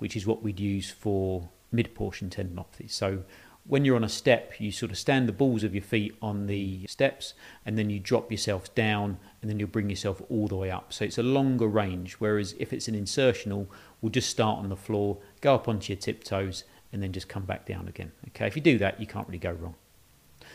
which 0.00 0.16
is 0.16 0.26
what 0.26 0.42
we'd 0.42 0.58
use 0.58 0.90
for 0.90 1.48
mid 1.70 1.94
portion 1.94 2.28
tendinopathy. 2.30 2.90
So 2.90 3.22
when 3.66 3.84
you're 3.84 3.96
on 3.96 4.04
a 4.04 4.08
step, 4.08 4.54
you 4.58 4.72
sort 4.72 4.90
of 4.90 4.98
stand 4.98 5.28
the 5.28 5.32
balls 5.32 5.62
of 5.62 5.74
your 5.74 5.82
feet 5.82 6.16
on 6.20 6.46
the 6.46 6.86
steps 6.86 7.34
and 7.64 7.78
then 7.78 7.90
you 7.90 8.00
drop 8.00 8.30
yourself 8.30 8.74
down 8.74 9.18
and 9.40 9.50
then 9.50 9.58
you'll 9.58 9.68
bring 9.68 9.90
yourself 9.90 10.22
all 10.28 10.48
the 10.48 10.56
way 10.56 10.70
up. 10.70 10.92
So 10.92 11.04
it's 11.04 11.18
a 11.18 11.22
longer 11.22 11.66
range. 11.66 12.14
Whereas 12.14 12.54
if 12.58 12.72
it's 12.72 12.88
an 12.88 12.94
insertional, 12.94 13.66
we'll 14.00 14.10
just 14.10 14.30
start 14.30 14.58
on 14.58 14.68
the 14.68 14.76
floor, 14.76 15.18
go 15.40 15.54
up 15.54 15.68
onto 15.68 15.92
your 15.92 16.00
tiptoes, 16.00 16.64
and 16.92 17.02
then 17.02 17.12
just 17.12 17.28
come 17.28 17.44
back 17.44 17.66
down 17.66 17.86
again. 17.86 18.12
Okay, 18.28 18.46
if 18.46 18.56
you 18.56 18.62
do 18.62 18.78
that, 18.78 19.00
you 19.00 19.06
can't 19.06 19.26
really 19.28 19.38
go 19.38 19.52
wrong. 19.52 19.74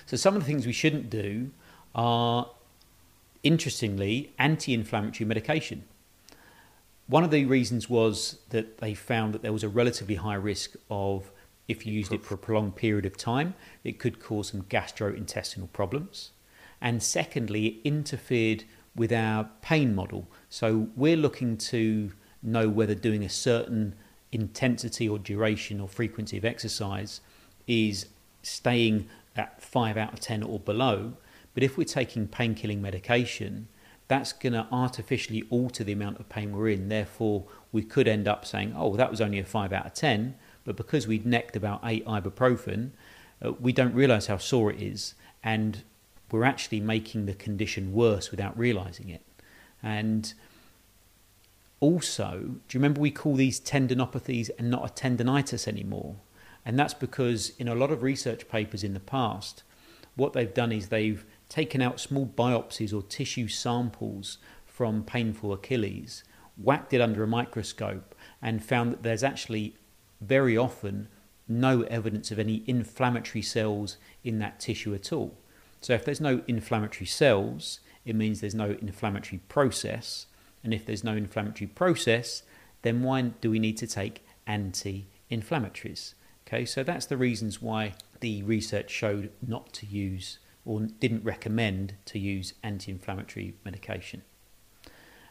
So 0.05 0.17
some 0.17 0.35
of 0.35 0.41
the 0.41 0.47
things 0.47 0.65
we 0.65 0.73
shouldn't 0.73 1.09
do 1.09 1.51
are, 1.93 2.49
interestingly, 3.43 4.33
anti 4.37 4.73
inflammatory 4.73 5.27
medication. 5.27 5.83
One 7.07 7.23
of 7.23 7.31
the 7.31 7.45
reasons 7.45 7.89
was 7.89 8.39
that 8.49 8.79
they 8.79 8.93
found 8.93 9.33
that 9.33 9.41
there 9.41 9.53
was 9.53 9.63
a 9.63 9.69
relatively 9.69 10.15
high 10.15 10.35
risk 10.35 10.75
of 10.89 11.31
if 11.67 11.85
you 11.85 11.93
used 11.93 12.13
it 12.13 12.23
for 12.23 12.35
a 12.35 12.37
prolonged 12.37 12.75
period 12.75 13.05
of 13.05 13.17
time, 13.17 13.55
it 13.83 13.99
could 13.99 14.19
cause 14.19 14.49
some 14.49 14.63
gastrointestinal 14.63 15.71
problems. 15.73 16.31
And 16.81 17.01
secondly, 17.01 17.65
it 17.67 17.81
interfered 17.83 18.65
with 18.95 19.11
our 19.11 19.49
pain 19.61 19.95
model. 19.95 20.27
So 20.49 20.89
we're 20.95 21.17
looking 21.17 21.57
to 21.57 22.11
know 22.41 22.69
whether 22.69 22.95
doing 22.95 23.23
a 23.23 23.29
certain 23.29 23.95
intensity 24.31 25.09
or 25.09 25.17
duration 25.17 25.79
or 25.79 25.87
frequency 25.87 26.37
of 26.37 26.45
exercise 26.45 27.21
is 27.67 28.07
staying 28.43 29.07
at 29.35 29.61
5 29.61 29.97
out 29.97 30.13
of 30.13 30.19
10 30.19 30.43
or 30.43 30.59
below. 30.59 31.13
But 31.53 31.63
if 31.63 31.77
we're 31.77 31.85
taking 31.85 32.27
pain 32.27 32.53
killing 32.53 32.81
medication, 32.81 33.67
that's 34.07 34.33
going 34.33 34.53
to 34.53 34.67
artificially 34.71 35.43
alter 35.49 35.83
the 35.83 35.93
amount 35.93 36.19
of 36.19 36.29
pain 36.29 36.55
we're 36.55 36.69
in. 36.69 36.89
Therefore, 36.89 37.45
we 37.71 37.81
could 37.81 38.07
end 38.07 38.27
up 38.27 38.45
saying, 38.45 38.73
oh, 38.77 38.95
that 38.95 39.09
was 39.09 39.19
only 39.19 39.39
a 39.39 39.45
5 39.45 39.73
out 39.73 39.85
of 39.85 39.93
10, 39.93 40.35
but 40.65 40.75
because 40.75 41.07
we'd 41.07 41.25
necked 41.25 41.55
about 41.55 41.79
8 41.83 42.05
ibuprofen, 42.05 42.91
uh, 43.43 43.53
we 43.53 43.71
don't 43.71 43.93
realize 43.93 44.27
how 44.27 44.37
sore 44.37 44.71
it 44.71 44.81
is, 44.81 45.15
and 45.43 45.83
we're 46.31 46.43
actually 46.43 46.79
making 46.79 47.25
the 47.25 47.33
condition 47.33 47.93
worse 47.93 48.31
without 48.31 48.57
realizing 48.57 49.09
it. 49.09 49.23
And 49.81 50.33
also, 51.79 52.39
do 52.67 52.77
you 52.77 52.79
remember 52.79 52.99
we 52.99 53.11
call 53.11 53.35
these 53.35 53.59
tendinopathies 53.59 54.49
and 54.57 54.69
not 54.69 54.89
a 54.89 54.93
tendonitis 54.93 55.67
anymore? 55.67 56.15
And 56.65 56.79
that's 56.79 56.95
because 56.95 57.51
in 57.59 57.67
a 57.67 57.75
lot 57.75 57.91
of 57.91 58.01
research 58.01 58.49
papers 58.49 58.83
in 58.83 58.95
the 58.95 58.99
past, 58.99 59.63
what 60.15 60.33
they've 60.33 60.53
done 60.53 60.71
is 60.71 60.87
they've 60.87 61.23
taken 61.47 61.81
out 61.81 61.99
small 61.99 62.25
biopsies 62.25 62.93
or 62.93 63.03
tissue 63.03 63.47
samples 63.47 64.39
from 64.65 65.03
painful 65.03 65.53
Achilles, 65.53 66.23
whacked 66.57 66.93
it 66.93 67.01
under 67.01 67.23
a 67.23 67.27
microscope, 67.27 68.15
and 68.41 68.63
found 68.63 68.91
that 68.91 69.03
there's 69.03 69.23
actually 69.23 69.75
very 70.21 70.57
often 70.57 71.07
no 71.47 71.83
evidence 71.83 72.31
of 72.31 72.39
any 72.39 72.63
inflammatory 72.65 73.41
cells 73.41 73.97
in 74.23 74.39
that 74.39 74.59
tissue 74.59 74.93
at 74.93 75.13
all. 75.13 75.37
So, 75.81 75.93
if 75.93 76.03
there's 76.03 76.21
no 76.21 76.41
inflammatory 76.47 77.05
cells, 77.05 77.79
it 78.05 78.15
means 78.15 78.41
there's 78.41 78.55
no 78.55 78.71
inflammatory 78.81 79.39
process. 79.47 80.27
And 80.63 80.73
if 80.73 80.85
there's 80.85 81.03
no 81.03 81.15
inflammatory 81.15 81.67
process, 81.67 82.43
then 82.81 83.03
why 83.03 83.21
do 83.21 83.51
we 83.51 83.59
need 83.59 83.77
to 83.77 83.87
take 83.87 84.25
anti 84.47 85.07
inflammatories? 85.29 86.13
Okay, 86.47 86.65
so 86.65 86.83
that's 86.83 87.05
the 87.05 87.17
reasons 87.17 87.61
why 87.61 87.93
the 88.19 88.43
research 88.43 88.89
showed 88.89 89.31
not 89.45 89.73
to 89.73 89.85
use 89.85 90.39
or 90.63 90.81
didn't 90.81 91.23
recommend 91.23 91.95
to 92.05 92.19
use 92.19 92.53
anti 92.63 92.91
inflammatory 92.91 93.55
medication. 93.63 94.23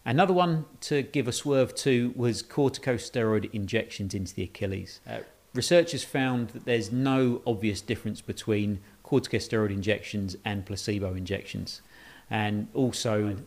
Another 0.05 0.35
one 0.35 0.67
to 0.81 1.03
give 1.03 1.27
a 1.27 1.33
swerve 1.33 1.75
to 1.77 2.13
was 2.15 2.43
corticosteroid 2.43 3.49
injections 3.55 4.13
into 4.15 4.35
the 4.35 4.43
Achilles. 4.43 5.01
Uh, 5.09 5.21
researchers 5.55 6.05
found 6.05 6.49
that 6.51 6.67
there's 6.67 6.93
no 6.93 7.41
obvious 7.47 7.81
difference 7.81 8.21
between 8.21 8.81
corticosteroid 9.05 9.71
injections 9.71 10.37
and 10.45 10.67
placebo 10.67 11.15
injections. 11.15 11.81
And 12.29 12.69
also, 12.75 13.39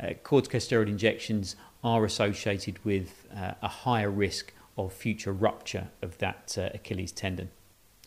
uh, 0.00 0.06
corticosteroid 0.22 0.88
injections 0.88 1.56
are 1.82 2.04
associated 2.04 2.84
with 2.84 3.26
uh, 3.34 3.54
a 3.62 3.68
higher 3.68 4.10
risk 4.10 4.52
of 4.78 4.92
future 4.92 5.32
rupture 5.32 5.88
of 6.02 6.18
that 6.18 6.56
uh, 6.58 6.70
Achilles 6.74 7.12
tendon. 7.12 7.50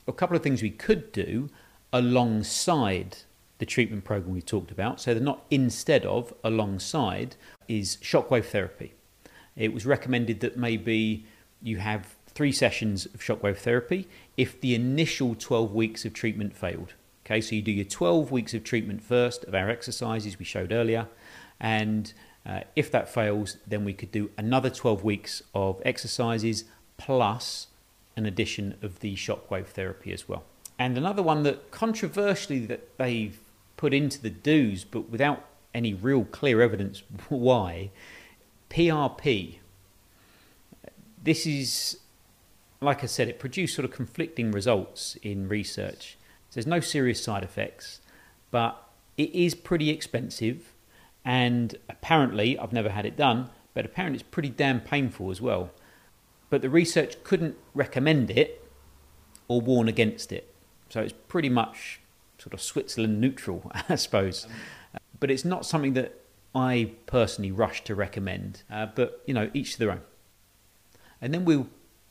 A 0.07 0.13
couple 0.13 0.37
of 0.37 0.43
things 0.43 0.61
we 0.61 0.69
could 0.69 1.11
do 1.11 1.49
alongside 1.91 3.17
the 3.59 3.65
treatment 3.65 4.03
program 4.03 4.33
we 4.33 4.41
talked 4.41 4.71
about, 4.71 4.99
so 4.99 5.13
they're 5.13 5.21
not 5.21 5.45
instead 5.51 6.05
of, 6.05 6.33
alongside, 6.43 7.35
is 7.67 7.97
shockwave 8.01 8.45
therapy. 8.45 8.93
It 9.55 9.73
was 9.73 9.85
recommended 9.85 10.39
that 10.39 10.57
maybe 10.57 11.25
you 11.61 11.77
have 11.77 12.15
three 12.27 12.51
sessions 12.51 13.05
of 13.05 13.19
shockwave 13.19 13.57
therapy 13.57 14.07
if 14.37 14.59
the 14.61 14.73
initial 14.73 15.35
12 15.35 15.73
weeks 15.73 16.05
of 16.05 16.13
treatment 16.13 16.55
failed. 16.55 16.93
Okay, 17.25 17.41
so 17.41 17.53
you 17.53 17.61
do 17.61 17.71
your 17.71 17.85
12 17.85 18.31
weeks 18.31 18.53
of 18.53 18.63
treatment 18.63 19.03
first 19.03 19.43
of 19.43 19.53
our 19.53 19.69
exercises 19.69 20.39
we 20.39 20.45
showed 20.45 20.71
earlier, 20.71 21.07
and 21.59 22.13
uh, 22.45 22.61
if 22.75 22.89
that 22.91 23.13
fails, 23.13 23.57
then 23.67 23.83
we 23.83 23.93
could 23.93 24.11
do 24.11 24.31
another 24.37 24.69
12 24.69 25.03
weeks 25.03 25.43
of 25.53 25.81
exercises 25.83 26.63
plus 26.97 27.67
an 28.15 28.25
addition 28.25 28.75
of 28.81 28.99
the 28.99 29.15
shockwave 29.15 29.67
therapy 29.67 30.13
as 30.13 30.27
well. 30.27 30.43
And 30.79 30.97
another 30.97 31.21
one 31.21 31.43
that 31.43 31.71
controversially 31.71 32.65
that 32.67 32.97
they've 32.97 33.37
put 33.79 33.93
into 33.93 34.21
the 34.21 34.29
do's, 34.29 34.83
but 34.83 35.09
without 35.09 35.45
any 35.73 35.93
real 35.93 36.25
clear 36.25 36.61
evidence 36.61 37.01
why, 37.29 37.91
PRP. 38.69 39.59
This 41.23 41.45
is, 41.45 41.97
like 42.81 43.03
I 43.03 43.07
said, 43.07 43.29
it 43.29 43.39
produced 43.39 43.75
sort 43.75 43.85
of 43.85 43.91
conflicting 43.91 44.51
results 44.51 45.15
in 45.23 45.47
research. 45.47 46.17
There's 46.51 46.67
no 46.67 46.81
serious 46.81 47.23
side 47.23 47.41
effects, 47.41 48.01
but 48.51 48.83
it 49.15 49.33
is 49.33 49.55
pretty 49.55 49.89
expensive, 49.89 50.73
and 51.23 51.77
apparently, 51.87 52.59
I've 52.59 52.73
never 52.73 52.89
had 52.89 53.05
it 53.05 53.15
done, 53.15 53.49
but 53.73 53.85
apparently 53.85 54.19
it's 54.19 54.29
pretty 54.29 54.49
damn 54.49 54.81
painful 54.81 55.31
as 55.31 55.39
well. 55.39 55.71
But 56.49 56.61
the 56.61 56.69
research 56.69 57.23
couldn't 57.23 57.55
recommend 57.73 58.29
it 58.29 58.69
or 59.47 59.61
warn 59.61 59.87
against 59.87 60.33
it. 60.33 60.53
So 60.89 60.99
it's 60.99 61.13
pretty 61.29 61.49
much 61.49 62.01
sort 62.39 62.53
of 62.53 62.61
Switzerland 62.61 63.21
neutral, 63.21 63.71
I 63.89 63.95
suppose. 63.95 64.47
But 65.19 65.29
it's 65.29 65.45
not 65.45 65.65
something 65.65 65.93
that 65.93 66.19
I 66.55 66.91
personally 67.05 67.51
rush 67.51 67.83
to 67.83 67.95
recommend, 67.95 68.63
uh, 68.71 68.87
but 68.87 69.21
you 69.25 69.33
know, 69.33 69.51
each 69.53 69.73
to 69.73 69.79
their 69.79 69.91
own. 69.91 70.01
And 71.21 71.33
then 71.33 71.45
we'll 71.45 71.67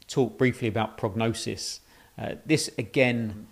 talk 0.07 0.39
briefly 0.39 0.69
about 0.69 0.97
prognosis. 0.97 1.81
Uh, 2.17 2.35
this 2.47 2.71
again, 2.79 3.49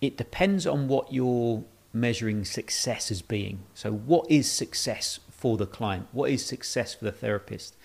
it 0.00 0.16
depends 0.16 0.66
on 0.66 0.88
what 0.88 1.12
you're 1.12 1.64
measuring 1.92 2.44
success 2.44 3.10
as 3.10 3.22
being. 3.22 3.60
So, 3.74 3.92
what 3.92 4.30
is 4.30 4.50
success 4.50 5.20
for 5.30 5.56
the 5.56 5.66
client? 5.66 6.08
What 6.12 6.30
is 6.30 6.44
success 6.44 6.94
for 6.94 7.04
the 7.04 7.12
therapist? 7.12 7.76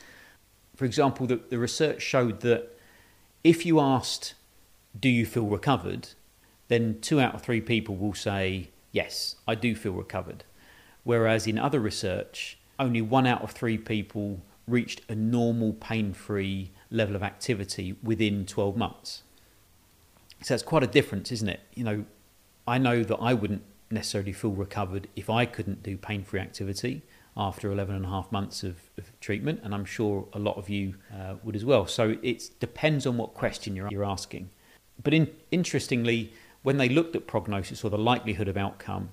For 0.75 0.85
example, 0.85 1.27
the, 1.27 1.37
the 1.49 1.57
research 1.57 2.01
showed 2.01 2.41
that 2.41 2.77
if 3.43 3.65
you 3.65 3.79
asked, 3.79 4.33
Do 4.99 5.09
you 5.09 5.25
feel 5.25 5.45
recovered? 5.45 6.09
Then 6.67 6.99
two 7.01 7.19
out 7.19 7.35
of 7.35 7.41
three 7.41 7.61
people 7.61 7.95
will 7.95 8.13
say, 8.13 8.69
Yes, 8.91 9.35
I 9.47 9.55
do 9.55 9.75
feel 9.75 9.93
recovered. 9.93 10.43
Whereas 11.03 11.47
in 11.47 11.57
other 11.57 11.79
research, 11.79 12.57
only 12.79 13.01
one 13.01 13.27
out 13.27 13.41
of 13.41 13.51
three 13.51 13.77
people 13.77 14.41
reached 14.67 15.01
a 15.09 15.15
normal 15.15 15.73
pain 15.73 16.13
free 16.13 16.71
level 16.91 17.15
of 17.15 17.23
activity 17.23 17.95
within 18.03 18.45
12 18.45 18.75
months. 18.75 19.23
So 20.43 20.53
that's 20.53 20.63
quite 20.63 20.83
a 20.83 20.87
difference, 20.87 21.31
isn't 21.31 21.49
it? 21.49 21.61
You 21.73 21.83
know, 21.83 22.05
I 22.67 22.77
know 22.77 23.03
that 23.03 23.17
I 23.17 23.33
wouldn't 23.33 23.63
necessarily 23.89 24.33
feel 24.33 24.51
recovered 24.51 25.07
if 25.15 25.29
I 25.29 25.45
couldn't 25.45 25.83
do 25.83 25.97
pain 25.97 26.23
free 26.23 26.39
activity 26.39 27.01
after 27.35 27.71
11 27.71 27.95
and 27.95 28.05
a 28.05 28.09
half 28.09 28.31
months 28.31 28.63
of, 28.63 28.77
of 28.97 29.17
treatment, 29.19 29.61
and 29.63 29.73
I'm 29.73 29.85
sure 29.85 30.27
a 30.33 30.39
lot 30.39 30.57
of 30.57 30.69
you 30.69 30.95
uh, 31.13 31.35
would 31.43 31.55
as 31.55 31.63
well. 31.63 31.85
So 31.87 32.17
it 32.21 32.49
depends 32.59 33.05
on 33.05 33.17
what 33.17 33.33
question 33.33 33.75
you're, 33.75 33.87
you're 33.89 34.03
asking. 34.03 34.49
But 35.01 35.13
in, 35.13 35.29
interestingly, 35.51 36.33
when 36.67 36.75
they 36.75 36.89
looked 36.89 37.15
at 37.15 37.25
prognosis 37.27 37.81
or 37.85 37.89
the 37.89 37.97
likelihood 37.97 38.49
of 38.49 38.57
outcome, 38.57 39.07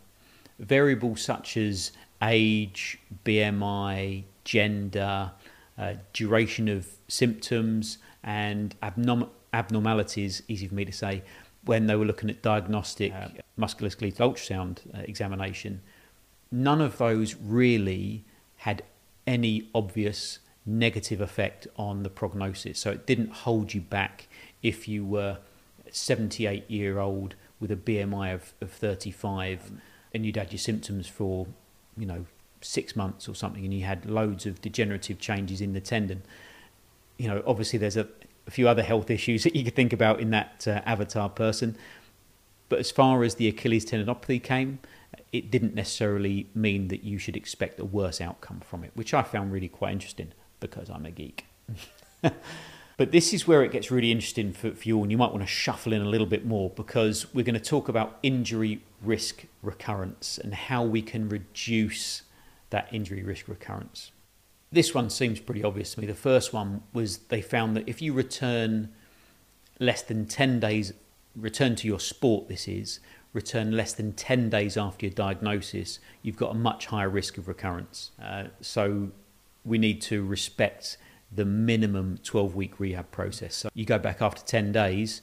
variables 0.59 1.23
such 1.23 1.57
as 1.57 1.93
age, 2.21 2.99
BMI, 3.25 4.25
gender, 4.43 5.31
uh, 5.79 5.95
duration 6.13 6.69
of 6.69 6.89
symptoms, 7.07 7.99
and 8.25 8.75
abnorm- 8.83 9.29
abnormalities, 9.53 10.43
easy 10.49 10.67
for 10.67 10.75
me 10.75 10.85
to 10.85 10.91
say, 10.91 11.23
when 11.65 11.87
they 11.87 11.95
were 11.95 12.05
looking 12.05 12.29
at 12.29 12.43
diagnostic 12.43 13.13
uh, 13.13 13.29
musculoskeletal 13.57 14.17
ultrasound 14.17 14.79
uh, 14.93 15.03
examination, 15.03 15.81
none 16.51 16.81
of 16.81 16.99
those 16.99 17.37
really 17.37 18.25
had 18.57 18.83
any 19.29 19.71
obvious 19.73 20.41
negative 20.67 21.21
effect 21.21 21.69
on 21.77 22.03
the 22.03 22.11
prognosis. 22.11 22.81
So 22.81 22.91
it 22.91 23.07
didn't 23.07 23.31
hold 23.31 23.75
you 23.75 23.81
back 23.81 24.27
if 24.61 24.89
you 24.89 25.05
were 25.05 25.39
78 25.93 26.69
year 26.69 26.99
old 26.99 27.37
with 27.61 27.71
a 27.71 27.77
BMI 27.77 28.35
of, 28.35 28.53
of 28.61 28.71
35 28.71 29.73
and 30.13 30.25
you'd 30.27 30.37
had 30.37 30.53
your 30.53 30.59
symptoms 30.59 31.07
for, 31.07 31.47
you 31.97 32.07
know, 32.07 32.27
six 32.61 32.97
months 32.97 33.29
or 33.29 33.35
something 33.35 33.65
and 33.65 33.75
you 33.75 33.85
had 33.85 34.07
loads 34.07 34.47
of 34.47 34.61
degenerative 34.61 35.19
changes 35.19 35.61
in 35.61 35.73
the 35.73 35.81
tendon. 35.81 36.23
You 37.19 37.29
know, 37.29 37.43
obviously 37.47 37.79
there's 37.79 37.97
a, 37.97 38.09
a 38.47 38.51
few 38.51 38.69
other 38.69 38.83
health 38.83 39.11
issues 39.19 39.45
that 39.45 39.55
you 39.55 39.65
could 39.65 39.77
think 39.77 39.93
about 39.93 40.21
in 40.21 40.31
that 40.31 40.67
uh, 40.67 40.81
avatar 40.85 41.29
person. 41.29 41.77
But 42.69 42.79
as 42.79 42.91
far 42.91 43.23
as 43.23 43.37
the 43.37 43.49
Achilles 43.49 43.85
tendinopathy 43.85 44.43
came, 44.43 44.79
it 45.33 45.51
didn't 45.51 45.75
necessarily 45.75 46.49
mean 46.55 46.89
that 46.89 47.05
you 47.05 47.19
should 47.19 47.37
expect 47.37 47.79
a 47.79 47.85
worse 47.85 48.21
outcome 48.21 48.61
from 48.61 48.85
it, 48.85 48.93
which 48.95 49.13
I 49.13 49.23
found 49.23 49.53
really 49.53 49.69
quite 49.69 49.93
interesting 49.93 50.33
because 50.61 50.89
I'm 50.89 51.05
a 51.05 51.11
geek. 51.11 51.47
but 52.97 53.11
this 53.11 53.33
is 53.33 53.47
where 53.47 53.63
it 53.65 53.73
gets 53.73 53.91
really 53.91 54.13
interesting 54.13 54.53
for, 54.53 54.73
for 54.73 54.89
you, 54.89 55.03
and 55.03 55.11
you 55.11 55.19
might 55.19 55.33
want 55.33 55.43
to 55.43 55.47
shuffle 55.47 55.93
in 55.93 56.01
a 56.01 56.09
little 56.09 56.27
bit 56.27 56.47
more 56.47 56.71
because 56.71 57.33
we're 57.35 57.45
going 57.45 57.59
to 57.59 57.61
talk 57.61 57.89
about 57.89 58.19
injury 58.23 58.83
risk 59.03 59.47
recurrence 59.63 60.39
and 60.39 60.55
how 60.55 60.83
we 60.83 61.03
can 61.03 61.29
reduce 61.29 62.23
that 62.71 62.89
injury 62.93 63.23
risk 63.23 63.49
recurrence. 63.49 64.13
This 64.71 64.95
one 64.95 65.11
seems 65.11 65.41
pretty 65.41 65.63
obvious 65.63 65.95
to 65.95 66.01
me. 66.01 66.07
The 66.07 66.15
first 66.15 66.53
one 66.53 66.83
was 66.93 67.19
they 67.19 67.43
found 67.43 67.77
that 67.77 67.89
if 67.89 68.01
you 68.01 68.13
return 68.13 68.91
less 69.79 70.03
than 70.03 70.27
10 70.27 70.61
days, 70.61 70.93
return 71.37 71.75
to 71.77 71.87
your 71.87 72.01
sport, 72.01 72.49
this 72.49 72.69
is, 72.69 73.01
return 73.33 73.73
less 73.73 73.93
than 73.93 74.13
10 74.13 74.51
days 74.51 74.77
after 74.77 75.07
your 75.07 75.15
diagnosis, 75.15 75.99
you've 76.23 76.37
got 76.37 76.53
a 76.53 76.59
much 76.59 76.87
higher 76.87 77.09
risk 77.09 77.39
of 77.39 77.49
recurrence. 77.49 78.13
Uh, 78.23 78.45
so 78.61 79.11
we 79.65 79.79
need 79.79 80.01
to 80.03 80.25
respect 80.25 80.97
the 81.33 81.45
minimum 81.45 82.19
12 82.23 82.55
week 82.55 82.79
rehab 82.81 83.11
process. 83.11 83.55
So 83.55 83.69
you 83.75 83.85
go 83.85 83.99
back 83.99 84.23
after 84.23 84.43
10 84.43 84.73
days, 84.73 85.23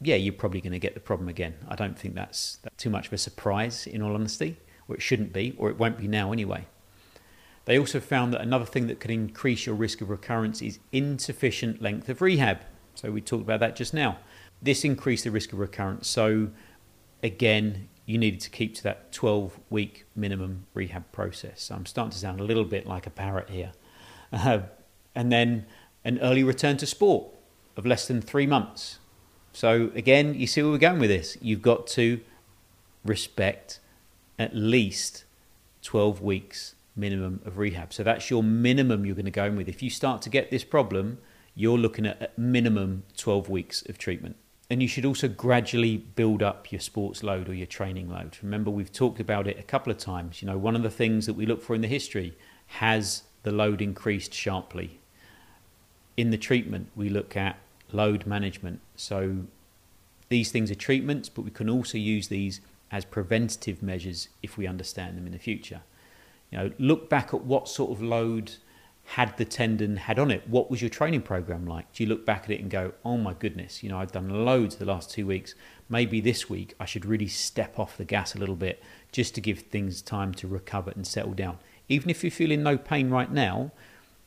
yeah, 0.00 0.16
you're 0.16 0.32
probably 0.32 0.60
going 0.60 0.72
to 0.72 0.78
get 0.78 0.94
the 0.94 1.00
problem 1.00 1.28
again. 1.28 1.54
I 1.68 1.76
don't 1.76 1.98
think 1.98 2.14
that's, 2.14 2.58
too 2.76 2.90
much 2.90 3.06
of 3.06 3.12
a 3.12 3.18
surprise, 3.18 3.86
in 3.86 4.02
all 4.02 4.14
honesty, 4.14 4.56
or 4.88 4.96
it 4.96 5.02
shouldn't 5.02 5.32
be, 5.32 5.54
or 5.56 5.70
it 5.70 5.78
won't 5.78 5.98
be 5.98 6.08
now 6.08 6.32
anyway. 6.32 6.66
They 7.64 7.78
also 7.78 8.00
found 8.00 8.34
that 8.34 8.42
another 8.42 8.66
thing 8.66 8.88
that 8.88 9.00
can 9.00 9.10
increase 9.10 9.64
your 9.64 9.74
risk 9.74 10.00
of 10.00 10.10
recurrence 10.10 10.60
is 10.60 10.78
insufficient 10.92 11.80
length 11.80 12.08
of 12.08 12.20
rehab. 12.20 12.60
So 12.94 13.10
we 13.10 13.20
talked 13.20 13.42
about 13.42 13.60
that 13.60 13.76
just 13.76 13.94
now. 13.94 14.18
This 14.60 14.84
increased 14.84 15.24
the 15.24 15.30
risk 15.30 15.52
of 15.52 15.58
recurrence. 15.58 16.08
So 16.08 16.50
again, 17.22 17.88
you 18.06 18.18
needed 18.18 18.40
to 18.40 18.50
keep 18.50 18.74
to 18.76 18.82
that 18.82 19.12
12 19.12 19.58
week 19.70 20.04
minimum 20.14 20.66
rehab 20.74 21.10
process. 21.10 21.62
So 21.62 21.74
I'm 21.74 21.86
starting 21.86 22.10
to 22.12 22.18
sound 22.18 22.40
a 22.40 22.44
little 22.44 22.64
bit 22.64 22.86
like 22.86 23.06
a 23.06 23.10
parrot 23.10 23.50
here. 23.50 23.72
Uh, 24.32 24.62
and 25.14 25.32
then 25.32 25.66
an 26.04 26.18
early 26.20 26.42
return 26.42 26.76
to 26.78 26.86
sport 26.86 27.26
of 27.76 27.86
less 27.86 28.06
than 28.06 28.20
three 28.20 28.46
months. 28.46 28.98
So 29.52 29.90
again, 29.94 30.34
you 30.34 30.46
see 30.46 30.62
where 30.62 30.72
we're 30.72 30.78
going 30.78 30.98
with 30.98 31.10
this. 31.10 31.36
You've 31.40 31.62
got 31.62 31.86
to 31.88 32.20
respect 33.04 33.80
at 34.38 34.54
least 34.54 35.24
12 35.82 36.20
weeks 36.20 36.74
minimum 36.96 37.40
of 37.44 37.58
rehab. 37.58 37.92
So 37.92 38.02
that's 38.02 38.30
your 38.30 38.42
minimum 38.42 39.04
you're 39.04 39.14
going 39.14 39.24
to 39.24 39.30
go 39.30 39.44
in 39.44 39.56
with. 39.56 39.68
If 39.68 39.82
you 39.82 39.90
start 39.90 40.22
to 40.22 40.30
get 40.30 40.50
this 40.50 40.64
problem, 40.64 41.18
you're 41.54 41.78
looking 41.78 42.06
at, 42.06 42.20
at 42.20 42.38
minimum 42.38 43.04
12 43.16 43.48
weeks 43.48 43.82
of 43.88 43.98
treatment. 43.98 44.36
And 44.70 44.80
you 44.80 44.88
should 44.88 45.04
also 45.04 45.28
gradually 45.28 45.98
build 45.98 46.42
up 46.42 46.72
your 46.72 46.80
sports 46.80 47.22
load 47.22 47.48
or 47.48 47.54
your 47.54 47.66
training 47.66 48.10
load. 48.10 48.38
Remember, 48.42 48.70
we've 48.70 48.92
talked 48.92 49.20
about 49.20 49.46
it 49.46 49.58
a 49.58 49.62
couple 49.62 49.92
of 49.92 49.98
times. 49.98 50.40
You 50.40 50.46
know, 50.46 50.56
one 50.56 50.74
of 50.74 50.82
the 50.82 50.90
things 50.90 51.26
that 51.26 51.34
we 51.34 51.46
look 51.46 51.62
for 51.62 51.74
in 51.74 51.82
the 51.82 51.88
history 51.88 52.36
has 52.66 53.24
the 53.42 53.52
load 53.52 53.82
increased 53.82 54.32
sharply. 54.32 55.00
In 56.16 56.30
the 56.30 56.38
treatment, 56.38 56.90
we 56.94 57.08
look 57.08 57.36
at 57.36 57.58
load 57.92 58.26
management. 58.26 58.80
So 58.96 59.46
these 60.28 60.50
things 60.50 60.70
are 60.70 60.76
treatments, 60.76 61.28
but 61.28 61.42
we 61.42 61.50
can 61.50 61.68
also 61.68 61.98
use 61.98 62.28
these 62.28 62.60
as 62.90 63.04
preventative 63.04 63.82
measures 63.82 64.28
if 64.42 64.56
we 64.56 64.66
understand 64.66 65.16
them 65.16 65.26
in 65.26 65.32
the 65.32 65.38
future. 65.38 65.82
You 66.50 66.58
know, 66.58 66.70
look 66.78 67.10
back 67.10 67.34
at 67.34 67.42
what 67.44 67.68
sort 67.68 67.90
of 67.90 68.00
load 68.00 68.52
had 69.06 69.36
the 69.36 69.44
tendon 69.44 69.96
had 69.96 70.18
on 70.18 70.30
it. 70.30 70.48
What 70.48 70.70
was 70.70 70.80
your 70.80 70.88
training 70.88 71.22
program 71.22 71.66
like? 71.66 71.92
Do 71.92 72.02
you 72.02 72.08
look 72.08 72.24
back 72.24 72.44
at 72.44 72.50
it 72.50 72.60
and 72.60 72.70
go, 72.70 72.94
"Oh 73.04 73.18
my 73.18 73.34
goodness, 73.34 73.82
you 73.82 73.90
know, 73.90 73.98
I've 73.98 74.12
done 74.12 74.44
loads 74.46 74.76
the 74.76 74.86
last 74.86 75.10
2 75.10 75.26
weeks. 75.26 75.54
Maybe 75.90 76.20
this 76.20 76.48
week 76.48 76.74
I 76.80 76.86
should 76.86 77.04
really 77.04 77.26
step 77.26 77.78
off 77.78 77.98
the 77.98 78.04
gas 78.04 78.34
a 78.34 78.38
little 78.38 78.56
bit 78.56 78.82
just 79.12 79.34
to 79.34 79.42
give 79.42 79.58
things 79.58 80.00
time 80.00 80.32
to 80.34 80.48
recover 80.48 80.90
and 80.92 81.06
settle 81.06 81.34
down." 81.34 81.58
Even 81.88 82.08
if 82.08 82.24
you're 82.24 82.30
feeling 82.30 82.62
no 82.62 82.78
pain 82.78 83.10
right 83.10 83.30
now, 83.30 83.72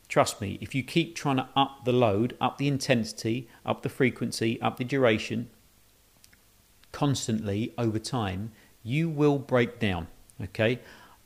trust 0.07 0.41
me, 0.41 0.57
if 0.61 0.73
you 0.73 0.83
keep 0.83 1.15
trying 1.15 1.37
to 1.37 1.49
up 1.55 1.85
the 1.85 1.91
load, 1.91 2.35
up 2.39 2.57
the 2.57 2.67
intensity, 2.67 3.47
up 3.65 3.81
the 3.83 3.89
frequency, 3.89 4.61
up 4.61 4.77
the 4.77 4.83
duration 4.83 5.49
constantly 6.91 7.73
over 7.77 7.99
time, 7.99 8.51
you 8.83 9.09
will 9.09 9.37
break 9.37 9.79
down, 9.79 10.07
okay? 10.41 10.79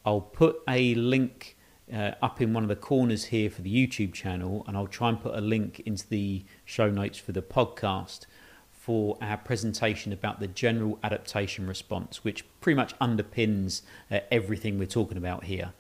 I'll 0.05 0.21
put 0.21 0.61
a 0.67 0.95
link 0.95 1.55
uh, 1.93 2.11
up 2.21 2.41
in 2.41 2.53
one 2.53 2.63
of 2.63 2.69
the 2.69 2.75
corners 2.75 3.25
here 3.25 3.49
for 3.49 3.61
the 3.61 3.73
YouTube 3.73 4.13
channel, 4.13 4.63
and 4.67 4.75
I'll 4.75 4.87
try 4.87 5.09
and 5.09 5.21
put 5.21 5.35
a 5.35 5.41
link 5.41 5.81
into 5.81 6.07
the 6.07 6.43
show 6.65 6.89
notes 6.89 7.17
for 7.17 7.31
the 7.31 7.41
podcast 7.41 8.25
for 8.71 9.17
our 9.21 9.37
presentation 9.37 10.11
about 10.11 10.39
the 10.39 10.47
general 10.47 10.97
adaptation 11.03 11.67
response, 11.67 12.23
which 12.23 12.43
pretty 12.61 12.75
much 12.75 12.97
underpins 12.97 13.83
uh, 14.09 14.19
everything 14.31 14.79
we're 14.79 14.87
talking 14.87 15.17
about 15.17 15.43
here. 15.43 15.73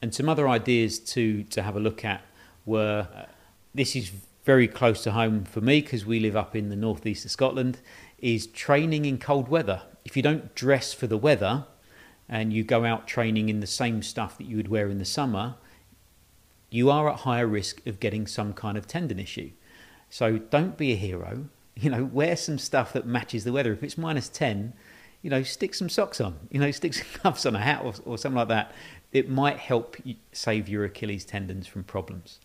And 0.00 0.14
some 0.14 0.28
other 0.28 0.48
ideas 0.48 0.98
to, 0.98 1.42
to 1.44 1.62
have 1.62 1.76
a 1.76 1.80
look 1.80 2.02
at 2.02 2.22
were 2.66 3.08
this 3.74 3.94
is 3.94 4.12
very 4.44 4.66
close 4.66 5.02
to 5.04 5.12
home 5.12 5.44
for 5.44 5.60
me 5.60 5.80
because 5.80 6.04
we 6.04 6.18
live 6.18 6.36
up 6.36 6.56
in 6.56 6.70
the 6.70 6.76
northeast 6.76 7.24
of 7.24 7.30
Scotland, 7.30 7.78
is 8.18 8.46
training 8.46 9.04
in 9.04 9.18
cold 9.18 9.48
weather. 9.48 9.82
If 10.04 10.16
you 10.16 10.22
don't 10.22 10.54
dress 10.54 10.92
for 10.92 11.06
the 11.06 11.18
weather, 11.18 11.66
and 12.30 12.52
you 12.52 12.62
go 12.62 12.84
out 12.84 13.08
training 13.08 13.48
in 13.48 13.58
the 13.58 13.66
same 13.66 14.02
stuff 14.02 14.38
that 14.38 14.46
you 14.46 14.56
would 14.56 14.68
wear 14.68 14.88
in 14.88 14.98
the 14.98 15.04
summer, 15.04 15.56
you 16.70 16.88
are 16.88 17.10
at 17.10 17.20
higher 17.20 17.46
risk 17.46 17.84
of 17.86 17.98
getting 17.98 18.24
some 18.28 18.52
kind 18.52 18.78
of 18.78 18.86
tendon 18.86 19.18
issue. 19.18 19.50
So 20.08 20.38
don't 20.38 20.78
be 20.78 20.92
a 20.92 20.96
hero. 20.96 21.46
You 21.76 21.88
know, 21.88 22.04
wear 22.04 22.36
some 22.36 22.58
stuff 22.58 22.92
that 22.92 23.06
matches 23.06 23.44
the 23.44 23.52
weather. 23.52 23.72
If 23.72 23.82
it's 23.82 23.96
minus 23.96 24.28
10, 24.28 24.74
you 25.22 25.30
know, 25.30 25.42
stick 25.42 25.72
some 25.72 25.88
socks 25.88 26.20
on, 26.20 26.36
you 26.50 26.60
know, 26.60 26.70
stick 26.72 26.92
some 26.92 27.06
gloves 27.22 27.46
on 27.46 27.56
a 27.56 27.58
hat 27.58 27.80
or, 27.82 27.94
or 28.04 28.18
something 28.18 28.36
like 28.36 28.48
that. 28.48 28.72
It 29.12 29.30
might 29.30 29.56
help 29.56 29.96
save 30.32 30.68
your 30.68 30.84
Achilles 30.84 31.24
tendons 31.24 31.66
from 31.66 31.84
problems. 31.84 32.38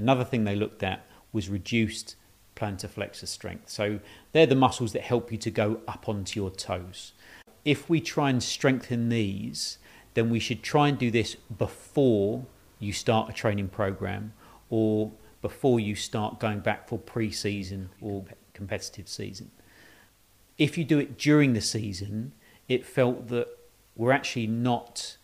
Another 0.00 0.24
thing 0.24 0.44
they 0.44 0.56
looked 0.56 0.82
at 0.82 1.06
was 1.32 1.48
reduced 1.48 2.16
plantar 2.56 2.88
flexor 2.88 3.26
strength. 3.26 3.70
So 3.70 4.00
they're 4.32 4.46
the 4.46 4.54
muscles 4.54 4.92
that 4.92 5.02
help 5.02 5.30
you 5.30 5.38
to 5.38 5.50
go 5.50 5.80
up 5.86 6.08
onto 6.08 6.40
your 6.40 6.50
toes 6.50 7.12
if 7.64 7.88
we 7.88 8.00
try 8.00 8.30
and 8.30 8.42
strengthen 8.42 9.08
these, 9.08 9.78
then 10.14 10.30
we 10.30 10.38
should 10.38 10.62
try 10.62 10.88
and 10.88 10.98
do 10.98 11.10
this 11.10 11.36
before 11.56 12.44
you 12.78 12.92
start 12.92 13.28
a 13.28 13.32
training 13.32 13.68
program 13.68 14.32
or 14.70 15.12
before 15.42 15.80
you 15.80 15.94
start 15.94 16.40
going 16.40 16.60
back 16.60 16.88
for 16.88 16.98
pre 16.98 17.30
season 17.30 17.90
or 18.00 18.24
competitive 18.54 19.08
season. 19.08 19.50
If 20.58 20.76
you 20.76 20.84
do 20.84 20.98
it 20.98 21.18
during 21.18 21.52
the 21.52 21.60
season, 21.60 22.32
it 22.68 22.84
felt 22.84 23.28
that 23.28 23.48
we're 23.96 24.12
actually 24.12 24.46
not 24.46 25.16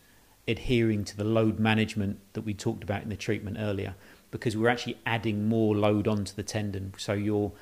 adhering 0.49 1.05
to 1.05 1.17
the 1.17 1.25
load 1.25 1.59
management 1.59 2.21
that 2.35 2.43
we 2.43 2.55
talked 2.55 2.85
about 2.85 3.03
in 3.03 3.09
the 3.09 3.17
treatment 3.17 3.57
earlier 3.59 3.95
because 4.37 4.57
we're 4.57 4.69
actually 4.69 4.99
adding 5.05 5.49
more 5.49 5.75
load 5.75 6.07
onto 6.07 6.35
the 6.35 6.43
tendon. 6.43 6.93
So 6.99 7.13
you're 7.13 7.53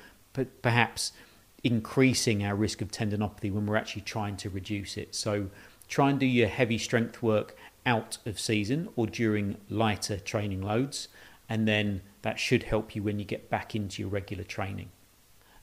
perhaps 0.61 1.13
increasing 1.63 2.43
our 2.43 2.55
risk 2.55 2.81
of 2.81 2.91
tendinopathy 2.91 3.51
when 3.51 3.65
we're 3.65 3.75
actually 3.75 4.03
trying 4.03 4.37
to 4.37 4.49
reduce 4.49 4.97
it. 4.97 5.15
So 5.15 5.49
try 5.87 6.09
and 6.09 6.19
do 6.19 6.25
your 6.25 6.47
heavy 6.47 6.77
strength 6.77 7.23
work 7.23 7.55
out 7.85 8.17
of 8.25 8.39
season 8.39 8.89
or 8.95 9.07
during 9.07 9.57
lighter 9.69 10.17
training 10.17 10.61
loads, 10.61 11.07
and 11.47 11.67
then 11.67 12.01
that 12.23 12.39
should 12.39 12.63
help 12.63 12.95
you 12.95 13.03
when 13.03 13.19
you 13.19 13.25
get 13.25 13.49
back 13.49 13.75
into 13.75 14.01
your 14.01 14.09
regular 14.09 14.43
training. 14.43 14.89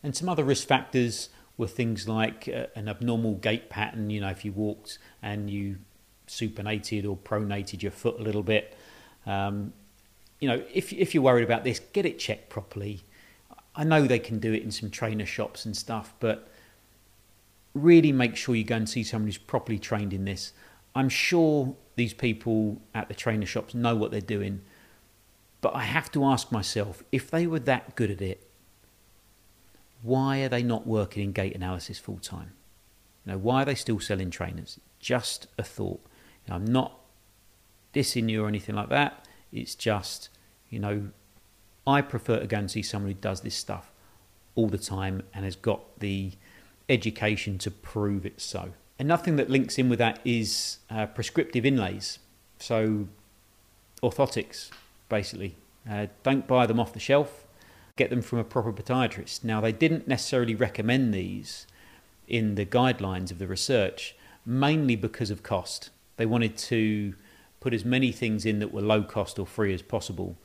And 0.02 0.16
some 0.16 0.28
other 0.28 0.44
risk 0.44 0.66
factors 0.66 1.28
were 1.56 1.66
things 1.66 2.08
like 2.08 2.48
uh, 2.48 2.66
an 2.74 2.88
abnormal 2.88 3.34
gait 3.34 3.68
pattern. 3.68 4.10
You 4.10 4.20
know, 4.20 4.30
if 4.30 4.44
you 4.44 4.52
walked 4.52 4.98
and 5.22 5.50
you 5.50 5.76
supinated 6.26 7.08
or 7.08 7.16
pronated 7.16 7.82
your 7.82 7.92
foot 7.92 8.18
a 8.18 8.22
little 8.22 8.42
bit. 8.42 8.76
Um, 9.26 9.72
you 10.42 10.48
know, 10.48 10.60
if 10.74 10.92
if 10.92 11.14
you're 11.14 11.22
worried 11.22 11.44
about 11.44 11.62
this, 11.62 11.78
get 11.78 12.04
it 12.04 12.18
checked 12.18 12.48
properly. 12.48 13.04
I 13.76 13.84
know 13.84 14.08
they 14.08 14.18
can 14.18 14.40
do 14.40 14.52
it 14.52 14.64
in 14.64 14.72
some 14.72 14.90
trainer 14.90 15.24
shops 15.24 15.64
and 15.64 15.76
stuff, 15.76 16.14
but 16.18 16.48
really 17.74 18.10
make 18.10 18.34
sure 18.34 18.56
you 18.56 18.64
go 18.64 18.74
and 18.74 18.88
see 18.90 19.04
someone 19.04 19.28
who's 19.28 19.38
properly 19.38 19.78
trained 19.78 20.12
in 20.12 20.24
this. 20.24 20.52
I'm 20.96 21.08
sure 21.08 21.76
these 21.94 22.12
people 22.12 22.82
at 22.92 23.06
the 23.06 23.14
trainer 23.14 23.46
shops 23.46 23.72
know 23.72 23.94
what 23.94 24.10
they're 24.10 24.20
doing, 24.20 24.62
but 25.60 25.76
I 25.76 25.84
have 25.84 26.10
to 26.10 26.24
ask 26.24 26.50
myself 26.50 27.04
if 27.12 27.30
they 27.30 27.46
were 27.46 27.60
that 27.60 27.94
good 27.94 28.10
at 28.10 28.20
it, 28.20 28.44
why 30.02 30.40
are 30.40 30.48
they 30.48 30.64
not 30.64 30.88
working 30.88 31.22
in 31.22 31.30
gait 31.30 31.54
analysis 31.54 32.00
full 32.00 32.18
time? 32.18 32.54
You 33.24 33.32
know, 33.32 33.38
why 33.38 33.62
are 33.62 33.66
they 33.66 33.76
still 33.76 34.00
selling 34.00 34.30
trainers? 34.30 34.80
Just 34.98 35.46
a 35.56 35.62
thought. 35.62 36.00
You 36.44 36.50
know, 36.50 36.56
I'm 36.56 36.64
not 36.64 36.98
dissing 37.94 38.28
you 38.28 38.44
or 38.44 38.48
anything 38.48 38.74
like 38.74 38.88
that. 38.88 39.21
It's 39.52 39.74
just, 39.74 40.28
you 40.70 40.78
know, 40.78 41.08
I 41.86 42.00
prefer 42.00 42.40
to 42.40 42.46
go 42.46 42.58
and 42.58 42.70
see 42.70 42.82
someone 42.82 43.12
who 43.12 43.18
does 43.18 43.40
this 43.40 43.54
stuff 43.54 43.92
all 44.54 44.68
the 44.68 44.78
time 44.78 45.22
and 45.34 45.44
has 45.44 45.56
got 45.56 45.98
the 46.00 46.32
education 46.88 47.58
to 47.58 47.70
prove 47.70 48.24
it 48.26 48.40
so. 48.40 48.72
Another 48.98 49.22
thing 49.22 49.36
that 49.36 49.50
links 49.50 49.78
in 49.78 49.88
with 49.88 49.98
that 49.98 50.20
is 50.24 50.78
uh, 50.90 51.06
prescriptive 51.06 51.66
inlays. 51.66 52.18
So, 52.58 53.08
orthotics, 54.02 54.70
basically. 55.08 55.56
Uh, 55.90 56.06
don't 56.22 56.46
buy 56.46 56.66
them 56.66 56.78
off 56.78 56.92
the 56.92 57.00
shelf, 57.00 57.44
get 57.96 58.10
them 58.10 58.22
from 58.22 58.38
a 58.38 58.44
proper 58.44 58.72
podiatrist. 58.72 59.42
Now, 59.42 59.60
they 59.60 59.72
didn't 59.72 60.06
necessarily 60.06 60.54
recommend 60.54 61.12
these 61.12 61.66
in 62.28 62.54
the 62.54 62.64
guidelines 62.64 63.32
of 63.32 63.38
the 63.38 63.48
research, 63.48 64.14
mainly 64.46 64.94
because 64.94 65.30
of 65.30 65.42
cost. 65.42 65.90
They 66.16 66.26
wanted 66.26 66.56
to 66.58 67.14
put 67.62 67.72
as 67.72 67.84
many 67.84 68.10
things 68.10 68.44
in 68.44 68.58
that 68.58 68.72
were 68.72 68.82
low 68.82 69.04
cost 69.04 69.38
or 69.38 69.46
free 69.46 69.72
as 69.72 69.82
possible. 69.82 70.36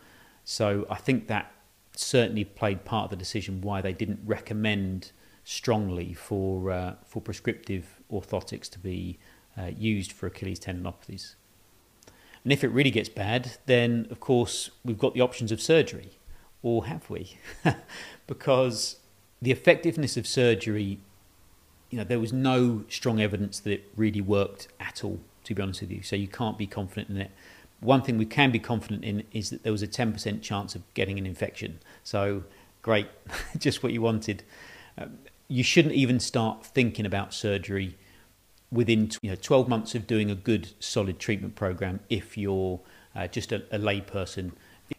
So 0.46 0.86
I 0.88 0.96
think 0.96 1.28
that 1.28 1.52
certainly 1.96 2.46
played 2.46 2.86
part 2.86 3.06
of 3.06 3.10
the 3.10 3.16
decision 3.16 3.60
why 3.62 3.82
they 3.82 3.92
didn't 3.92 4.20
recommend 4.24 5.12
strongly 5.44 6.14
for 6.14 6.72
uh, 6.72 6.94
for 7.06 7.20
prescriptive 7.22 8.00
orthotics 8.12 8.70
to 8.70 8.80
be 8.80 9.18
uh, 9.58 9.72
used 9.76 10.12
for 10.12 10.28
Achilles 10.28 10.60
tendinopathies. 10.60 11.34
And 12.44 12.54
if 12.54 12.64
it 12.64 12.68
really 12.70 12.92
gets 12.92 13.10
bad, 13.10 13.58
then 13.66 14.08
of 14.12 14.20
course 14.20 14.70
we've 14.86 15.00
got 15.00 15.16
the 15.16 15.22
options 15.22 15.52
of 15.52 15.60
surgery, 15.60 16.12
or 16.62 16.86
have 16.86 17.10
we? 17.10 17.38
because 18.28 18.98
the 19.42 19.52
effectiveness 19.52 20.18
of 20.18 20.28
surgery, 20.28 21.00
you 21.90 21.98
know, 21.98 22.04
there 22.04 22.20
was 22.20 22.32
no 22.32 22.84
strong 22.90 23.20
evidence 23.20 23.60
that 23.62 23.72
it 23.72 23.90
really 23.96 24.22
worked 24.22 24.68
at 24.80 25.04
all 25.04 25.20
to 25.48 25.56
be 25.56 25.62
honest 25.62 25.82
with 25.82 25.92
you. 25.92 26.04
So 26.04 26.16
you 26.16 26.28
can't 26.28 26.58
be 26.58 26.68
confident 26.68 27.10
in 27.10 27.18
it. 27.18 27.32
One 27.80 28.02
thing 28.02 28.18
we 28.18 28.26
can 28.26 28.52
be 28.52 28.60
confident 28.60 29.04
in 29.04 29.24
is 29.32 29.50
that 29.50 29.64
there 29.64 29.72
was 29.72 29.84
a 29.84 29.88
10% 29.88 30.42
chance 30.42 30.76
of 30.76 30.82
getting 30.94 31.18
an 31.18 31.26
infection. 31.26 31.80
So 32.04 32.44
great, 32.82 33.08
just 33.58 33.84
what 33.84 33.94
you 33.94 34.02
wanted. 34.02 34.44
Um, 34.98 35.20
you 35.48 35.64
shouldn't 35.64 35.96
even 35.96 36.20
start 36.20 36.66
thinking 36.66 37.06
about 37.06 37.34
surgery 37.34 37.96
within 38.72 39.10
you 39.22 39.30
know 39.30 39.36
12 39.36 39.70
months 39.70 39.96
of 39.96 40.06
doing 40.06 40.30
a 40.30 40.36
good 40.36 40.70
solid 40.80 41.20
treatment 41.20 41.56
program 41.56 42.02
if 42.10 42.38
you're 42.38 42.82
uh, 43.16 43.26
just 43.28 43.54
a, 43.54 43.64
a 43.72 43.78
lay 43.78 44.02
person 44.02 44.52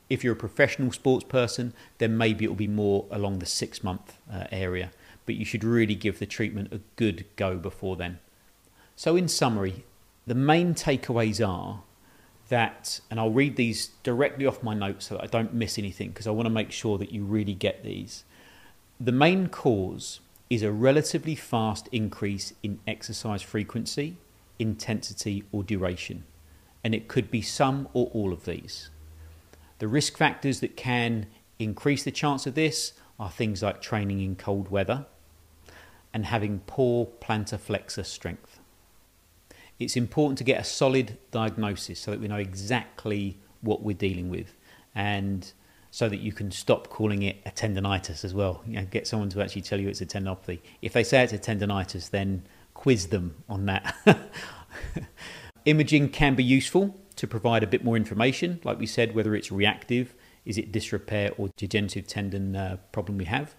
if 0.09 0.25
you're 0.25 0.33
a 0.33 0.37
professional 0.37 0.91
sports 0.91 1.25
person 1.25 1.75
then 1.99 2.17
maybe 2.17 2.47
it 2.47 2.49
will 2.49 2.55
be 2.55 2.67
more 2.67 3.05
along 3.11 3.41
the 3.41 3.47
six 3.47 3.85
month 3.85 4.17
uh, 4.33 4.45
area 4.51 4.91
but 5.27 5.35
you 5.35 5.45
should 5.45 5.63
really 5.63 5.95
give 5.95 6.19
the 6.19 6.25
treatment 6.25 6.73
a 6.73 6.81
good 6.97 7.27
go 7.37 7.59
before 7.59 7.95
then 7.95 8.19
so 8.97 9.17
in 9.17 9.29
summary 9.29 9.85
the 10.29 10.35
main 10.35 10.75
takeaways 10.75 11.47
are 11.47 11.81
that, 12.51 13.01
and 13.11 13.19
I'll 13.19 13.31
read 13.31 13.57
these 13.57 13.89
directly 14.03 14.45
off 14.45 14.63
my 14.63 14.75
notes 14.75 15.07
so 15.07 15.15
that 15.15 15.25
I 15.25 15.27
don't 15.27 15.55
miss 15.55 15.79
anything 15.79 16.11
because 16.11 16.27
I 16.27 16.33
want 16.33 16.45
to 16.45 16.51
make 16.51 16.71
sure 16.71 16.99
that 16.99 17.13
you 17.13 17.25
really 17.25 17.55
get 17.55 17.83
these. 17.83 18.25
The 19.01 19.13
main 19.13 19.49
cause 19.49 20.21
is 20.51 20.63
a 20.63 20.71
relatively 20.71 21.35
fast 21.35 21.89
increase 21.93 22.53
in 22.63 22.79
exercise 22.87 23.41
frequency, 23.41 24.17
intensity, 24.59 25.45
or 25.51 25.63
duration, 25.63 26.25
and 26.85 26.95
it 26.95 27.09
could 27.09 27.31
be 27.31 27.41
some 27.41 27.89
or 27.95 28.11
all 28.13 28.33
of 28.35 28.45
these. 28.45 28.91
The 29.79 29.89
risk 29.89 30.19
factors 30.19 30.61
that 30.61 30.77
can 30.77 31.27
increase 31.59 32.03
the 32.03 32.11
chance 32.11 32.47
of 32.47 32.55
this 32.55 32.93
are 33.19 33.31
things 33.31 33.63
like 33.63 33.81
training 33.81 34.21
in 34.21 34.37
cold 34.37 34.71
weather 34.71 35.07
and 36.13 36.27
having 36.27 36.61
poor 36.67 37.07
plantar 37.21 37.59
flexor 37.59 38.05
strength 38.05 38.48
it's 39.79 39.97
important 39.97 40.39
to 40.39 40.45
get 40.45 40.61
a 40.61 40.65
solid 40.65 41.17
diagnosis 41.31 42.01
so 42.01 42.11
that 42.11 42.21
we 42.21 42.29
know 42.29 42.37
exactly 42.37 43.39
what 43.61 43.83
we're 43.83 43.97
dealing 43.97 44.29
with 44.29 44.55
and 44.95 45.53
so 45.91 46.09
that 46.09 46.19
you 46.19 46.33
can 46.33 46.51
stop 46.51 46.89
calling 46.89 47.23
it 47.23 47.37
a 47.47 47.51
tendonitis 47.51 48.25
as 48.25 48.35
well. 48.35 48.63
You 48.67 48.75
know, 48.75 48.87
get 48.91 49.07
someone 49.07 49.29
to 49.31 49.43
actually 49.43 49.63
tell 49.63 49.81
you 49.81 49.89
it's 49.89 50.01
a 50.01 50.07
tendinopathy. 50.07 50.61
If 50.83 50.93
they 50.93 51.05
say 51.05 51.23
it's 51.23 51.33
a 51.33 51.39
tendonitis, 51.39 52.11
then 52.11 52.43
quiz 52.75 53.09
them 53.09 53.35
on 53.49 53.67
that. 53.67 53.97
Imaging 55.65 56.11
can 56.11 56.35
be 56.35 56.45
useful 56.45 56.95
to 57.17 57.27
provide 57.27 57.63
a 57.63 57.67
bit 57.67 57.85
more 57.85 57.97
information, 57.97 58.61
like 58.65 58.79
we 58.79 58.87
said, 58.87 59.15
whether 59.15 59.35
it's 59.35 59.51
reactive, 59.51 60.15
is 60.45 60.57
it 60.57 60.73
dysrepair 60.73 61.35
or 61.39 61.49
degenerative 61.57 62.07
tendon 62.07 62.55
uh, 62.55 62.77
problem 62.93 63.19
we 63.19 63.25
have. 63.25 63.55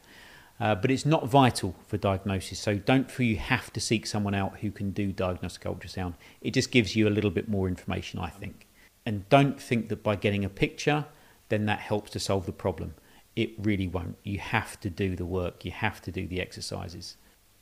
Uh, 0.60 0.76
but 0.76 0.92
it's 0.92 1.06
not 1.06 1.28
vital 1.28 1.76
for 1.88 1.98
diagnosis. 1.98 2.60
So 2.60 2.76
don't 2.76 3.10
feel 3.10 3.28
you 3.28 3.38
have 3.38 3.72
to 3.74 3.80
seek 3.80 4.06
someone 4.06 4.36
out 4.36 4.60
who 4.60 4.72
can 4.72 4.92
do 4.92 5.12
diagnostic 5.12 5.64
ultrasound. 5.64 6.16
It 6.42 6.54
just 6.54 6.72
gives 6.72 6.96
you 6.96 7.08
a 7.08 7.10
little 7.10 7.32
bit 7.32 7.48
more 7.48 7.68
information, 7.68 8.20
I 8.20 8.30
think. 8.30 8.68
And 9.06 9.28
don't 9.30 9.60
think 9.62 9.88
that 9.90 10.04
by 10.04 10.18
getting 10.18 10.44
a 10.44 10.50
picture, 10.50 11.06
then 11.48 11.66
that 11.68 11.80
helps 11.80 12.12
to 12.12 12.20
solve 12.20 12.46
the 12.46 12.52
problem. 12.52 12.96
It 13.36 13.52
really 13.58 13.88
won't. 13.88 14.18
You 14.24 14.40
have 14.40 14.80
to 14.82 14.90
do 14.90 15.16
the 15.16 15.26
work, 15.26 15.64
you 15.64 15.72
have 15.72 16.02
to 16.02 16.12
do 16.12 16.28
the 16.28 16.42
exercises. 16.42 17.16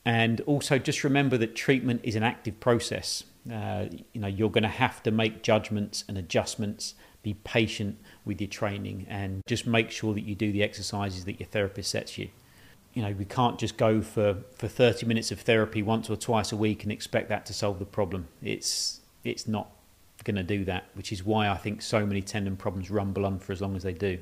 And 0.03 0.41
also 0.41 0.79
just 0.79 1.03
remember 1.03 1.37
that 1.37 1.55
treatment 1.55 2.01
is 2.03 2.15
an 2.15 2.23
active 2.23 2.59
process. 2.59 3.23
Uh, 3.51 3.85
you 4.13 4.21
know, 4.21 4.27
you're 4.27 4.49
going 4.49 4.63
to 4.63 4.69
have 4.69 5.03
to 5.03 5.11
make 5.11 5.43
judgments 5.43 6.03
and 6.07 6.17
adjustments, 6.17 6.95
be 7.21 7.35
patient 7.43 7.99
with 8.25 8.41
your 8.41 8.49
training, 8.49 9.05
and 9.07 9.41
just 9.45 9.67
make 9.67 9.91
sure 9.91 10.13
that 10.13 10.21
you 10.21 10.33
do 10.33 10.51
the 10.51 10.63
exercises 10.63 11.25
that 11.25 11.39
your 11.39 11.47
therapist 11.47 11.91
sets 11.91 12.17
you 12.17 12.29
you 12.97 13.03
know, 13.03 13.11
we 13.11 13.25
can't 13.25 13.59
just 13.59 13.77
go 13.77 14.01
for, 14.01 14.37
for 14.55 14.67
30 14.67 15.05
minutes 15.05 15.31
of 15.31 15.41
therapy 15.41 15.83
once 15.83 16.09
or 16.09 16.15
twice 16.15 16.51
a 16.51 16.57
week 16.57 16.81
and 16.81 16.91
expect 16.91 17.29
that 17.29 17.45
to 17.45 17.53
solve 17.53 17.77
the 17.77 17.85
problem. 17.85 18.27
It's, 18.41 19.01
it's 19.23 19.47
not 19.47 19.69
going 20.23 20.35
to 20.35 20.41
do 20.41 20.65
that, 20.65 20.85
which 20.95 21.11
is 21.11 21.23
why 21.23 21.47
I 21.47 21.57
think 21.57 21.83
so 21.83 22.07
many 22.07 22.23
tendon 22.23 22.57
problems 22.57 22.89
rumble 22.89 23.23
on 23.23 23.37
for 23.37 23.51
as 23.53 23.61
long 23.61 23.75
as 23.75 23.83
they 23.83 23.93
do. 23.93 24.17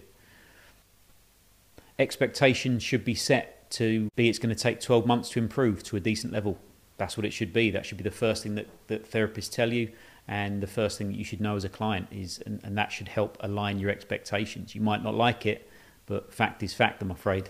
Expectations 1.98 2.84
should 2.84 3.06
be 3.06 3.16
set 3.16 3.72
to 3.72 4.10
be 4.18 4.28
it's 4.28 4.40
going 4.40 4.54
to 4.54 4.62
take 4.62 4.82
12 4.82 5.06
months 5.06 5.30
to 5.30 5.40
improve 5.40 5.82
to 5.84 5.96
a 5.96 6.02
decent 6.02 6.34
level. 6.34 6.58
That's 6.98 7.16
what 7.16 7.26
it 7.26 7.32
should 7.32 7.54
be. 7.54 7.72
That 7.72 7.86
should 7.86 7.98
be 7.98 8.04
the 8.04 8.12
first 8.12 8.44
thing 8.44 8.56
that, 8.56 8.68
that 8.88 9.10
therapists 9.10 9.50
tell 9.50 9.72
you, 9.72 9.90
and 10.28 10.62
the 10.62 10.68
first 10.68 10.98
thing 10.98 11.08
that 11.08 11.18
you 11.18 11.24
should 11.24 11.40
know 11.40 11.56
as 11.56 11.64
a 11.64 11.70
client 11.70 12.10
is, 12.12 12.44
and, 12.46 12.60
and 12.62 12.78
that 12.78 12.92
should 12.92 13.08
help 13.08 13.38
align 13.40 13.80
your 13.80 13.90
expectations. 13.90 14.76
You 14.76 14.82
might 14.82 15.02
not 15.02 15.16
like 15.16 15.46
it, 15.46 15.70
but 16.08 16.34
fact 16.34 16.62
is 16.62 16.74
fact, 16.74 17.02
I'm 17.02 17.10
afraid. 17.10 17.50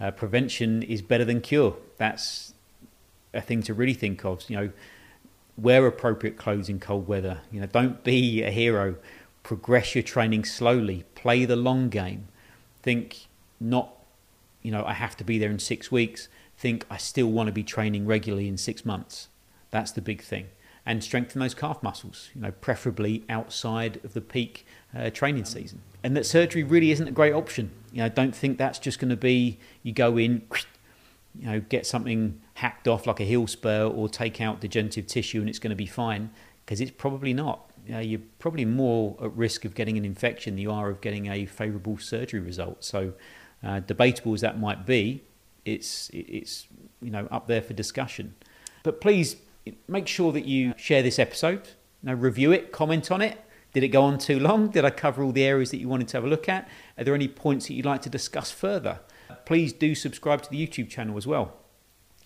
Uh, 0.00 0.10
prevention 0.10 0.82
is 0.82 1.02
better 1.02 1.24
than 1.24 1.40
cure. 1.40 1.76
That's 1.96 2.54
a 3.34 3.40
thing 3.40 3.62
to 3.64 3.74
really 3.74 3.94
think 3.94 4.24
of. 4.24 4.48
You 4.48 4.56
know, 4.56 4.70
wear 5.56 5.86
appropriate 5.86 6.36
clothes 6.36 6.68
in 6.68 6.78
cold 6.78 7.08
weather. 7.08 7.40
You 7.50 7.60
know, 7.60 7.66
don't 7.66 8.04
be 8.04 8.42
a 8.42 8.50
hero. 8.50 8.96
Progress 9.42 9.94
your 9.94 10.02
training 10.02 10.44
slowly. 10.44 11.04
Play 11.14 11.44
the 11.44 11.56
long 11.56 11.88
game. 11.88 12.28
Think 12.82 13.26
not, 13.58 13.92
you 14.62 14.70
know, 14.70 14.84
I 14.84 14.92
have 14.92 15.16
to 15.16 15.24
be 15.24 15.38
there 15.38 15.50
in 15.50 15.58
six 15.58 15.90
weeks. 15.90 16.28
Think 16.56 16.84
I 16.90 16.96
still 16.96 17.28
want 17.28 17.48
to 17.48 17.52
be 17.52 17.64
training 17.64 18.06
regularly 18.06 18.48
in 18.48 18.56
six 18.56 18.84
months. 18.84 19.28
That's 19.70 19.92
the 19.92 20.00
big 20.00 20.22
thing. 20.22 20.46
and 20.88 21.04
strengthen 21.04 21.38
those 21.38 21.52
calf 21.52 21.82
muscles, 21.82 22.30
you 22.34 22.40
know, 22.40 22.50
preferably 22.50 23.22
outside 23.28 24.00
of 24.04 24.14
the 24.14 24.22
peak 24.22 24.66
uh, 24.96 25.10
training 25.10 25.44
season. 25.44 25.82
And 26.02 26.16
that 26.16 26.24
surgery 26.24 26.62
really 26.62 26.90
isn't 26.90 27.06
a 27.06 27.12
great 27.12 27.34
option. 27.34 27.72
You 27.92 28.02
know, 28.02 28.08
don't 28.08 28.34
think 28.34 28.58
that's 28.58 28.78
just 28.78 28.98
going 28.98 29.10
to 29.10 29.16
be 29.16 29.58
you 29.82 29.92
go 29.92 30.16
in, 30.16 30.42
you 31.38 31.46
know, 31.46 31.60
get 31.60 31.86
something 31.86 32.40
hacked 32.54 32.88
off 32.88 33.06
like 33.06 33.20
a 33.20 33.24
heel 33.24 33.46
spur 33.46 33.84
or 33.84 34.08
take 34.08 34.40
out 34.40 34.60
degenerative 34.60 35.06
tissue 35.06 35.40
and 35.40 35.48
it's 35.48 35.58
going 35.58 35.70
to 35.70 35.76
be 35.76 35.86
fine 35.86 36.30
because 36.64 36.80
it's 36.80 36.90
probably 36.90 37.32
not. 37.32 37.70
You 37.86 37.94
know, 37.94 38.00
you're 38.00 38.20
probably 38.38 38.66
more 38.66 39.16
at 39.22 39.32
risk 39.32 39.64
of 39.64 39.74
getting 39.74 39.96
an 39.96 40.04
infection 40.04 40.54
than 40.54 40.62
you 40.62 40.70
are 40.70 40.90
of 40.90 41.00
getting 41.00 41.26
a 41.26 41.46
favourable 41.46 41.96
surgery 41.96 42.40
result. 42.40 42.84
So, 42.84 43.14
uh, 43.64 43.80
debatable 43.80 44.34
as 44.34 44.42
that 44.42 44.60
might 44.60 44.84
be, 44.84 45.22
it's 45.64 46.10
it's 46.12 46.66
you 47.00 47.10
know 47.10 47.26
up 47.30 47.46
there 47.46 47.62
for 47.62 47.72
discussion. 47.72 48.34
But 48.82 49.00
please 49.00 49.36
make 49.86 50.06
sure 50.06 50.32
that 50.32 50.44
you 50.44 50.74
share 50.76 51.02
this 51.02 51.18
episode, 51.18 51.68
you 52.02 52.10
know, 52.10 52.14
review 52.14 52.52
it, 52.52 52.72
comment 52.72 53.10
on 53.10 53.22
it. 53.22 53.38
Did 53.72 53.82
it 53.82 53.88
go 53.88 54.02
on 54.02 54.18
too 54.18 54.38
long? 54.38 54.68
Did 54.68 54.84
I 54.84 54.90
cover 54.90 55.22
all 55.22 55.32
the 55.32 55.44
areas 55.44 55.70
that 55.70 55.78
you 55.78 55.88
wanted 55.88 56.08
to 56.08 56.16
have 56.16 56.24
a 56.24 56.28
look 56.28 56.48
at? 56.48 56.68
Are 56.96 57.04
there 57.04 57.14
any 57.14 57.28
points 57.28 57.66
that 57.66 57.74
you'd 57.74 57.84
like 57.84 58.02
to 58.02 58.10
discuss 58.10 58.50
further? 58.50 59.00
Please 59.44 59.72
do 59.72 59.94
subscribe 59.94 60.42
to 60.42 60.50
the 60.50 60.66
YouTube 60.66 60.88
channel 60.88 61.16
as 61.16 61.26
well. 61.26 61.54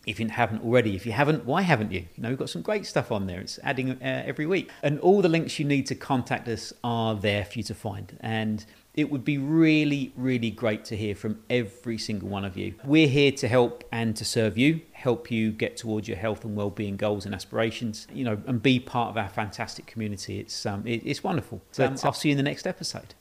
If 0.06 0.18
you 0.18 0.28
haven't 0.28 0.64
already, 0.64 0.96
if 0.96 1.06
you 1.06 1.12
haven't, 1.12 1.44
why 1.44 1.62
haven't 1.62 1.92
you? 1.92 2.06
You 2.16 2.22
know, 2.22 2.28
we've 2.30 2.38
got 2.38 2.50
some 2.50 2.62
great 2.62 2.86
stuff 2.86 3.12
on 3.12 3.26
there. 3.26 3.40
It's 3.40 3.60
adding 3.62 3.92
uh, 3.92 4.22
every 4.26 4.46
week. 4.46 4.70
And 4.82 4.98
all 5.00 5.22
the 5.22 5.28
links 5.28 5.58
you 5.58 5.64
need 5.64 5.86
to 5.86 5.94
contact 5.94 6.48
us 6.48 6.72
are 6.82 7.14
there 7.14 7.44
for 7.44 7.58
you 7.58 7.62
to 7.64 7.74
find. 7.74 8.18
And 8.20 8.64
it 8.94 9.10
would 9.10 9.24
be 9.24 9.38
really, 9.38 10.12
really 10.16 10.50
great 10.50 10.84
to 10.86 10.96
hear 10.96 11.14
from 11.14 11.38
every 11.48 11.96
single 11.96 12.28
one 12.28 12.44
of 12.44 12.56
you. 12.56 12.74
We're 12.84 13.08
here 13.08 13.32
to 13.32 13.48
help 13.48 13.84
and 13.90 14.14
to 14.16 14.24
serve 14.24 14.58
you, 14.58 14.82
help 14.92 15.30
you 15.30 15.50
get 15.50 15.76
towards 15.78 16.08
your 16.08 16.18
health 16.18 16.44
and 16.44 16.54
well-being 16.54 16.96
goals 16.96 17.24
and 17.24 17.34
aspirations. 17.34 18.06
You 18.12 18.24
know, 18.24 18.42
and 18.46 18.62
be 18.62 18.78
part 18.78 19.10
of 19.10 19.16
our 19.16 19.28
fantastic 19.30 19.86
community. 19.86 20.38
It's 20.38 20.66
um, 20.66 20.86
it, 20.86 21.02
it's 21.04 21.24
wonderful. 21.24 21.62
So 21.72 21.86
um, 21.86 21.96
I'll 22.04 22.12
see 22.12 22.28
you 22.28 22.32
in 22.32 22.36
the 22.36 22.42
next 22.42 22.66
episode. 22.66 23.14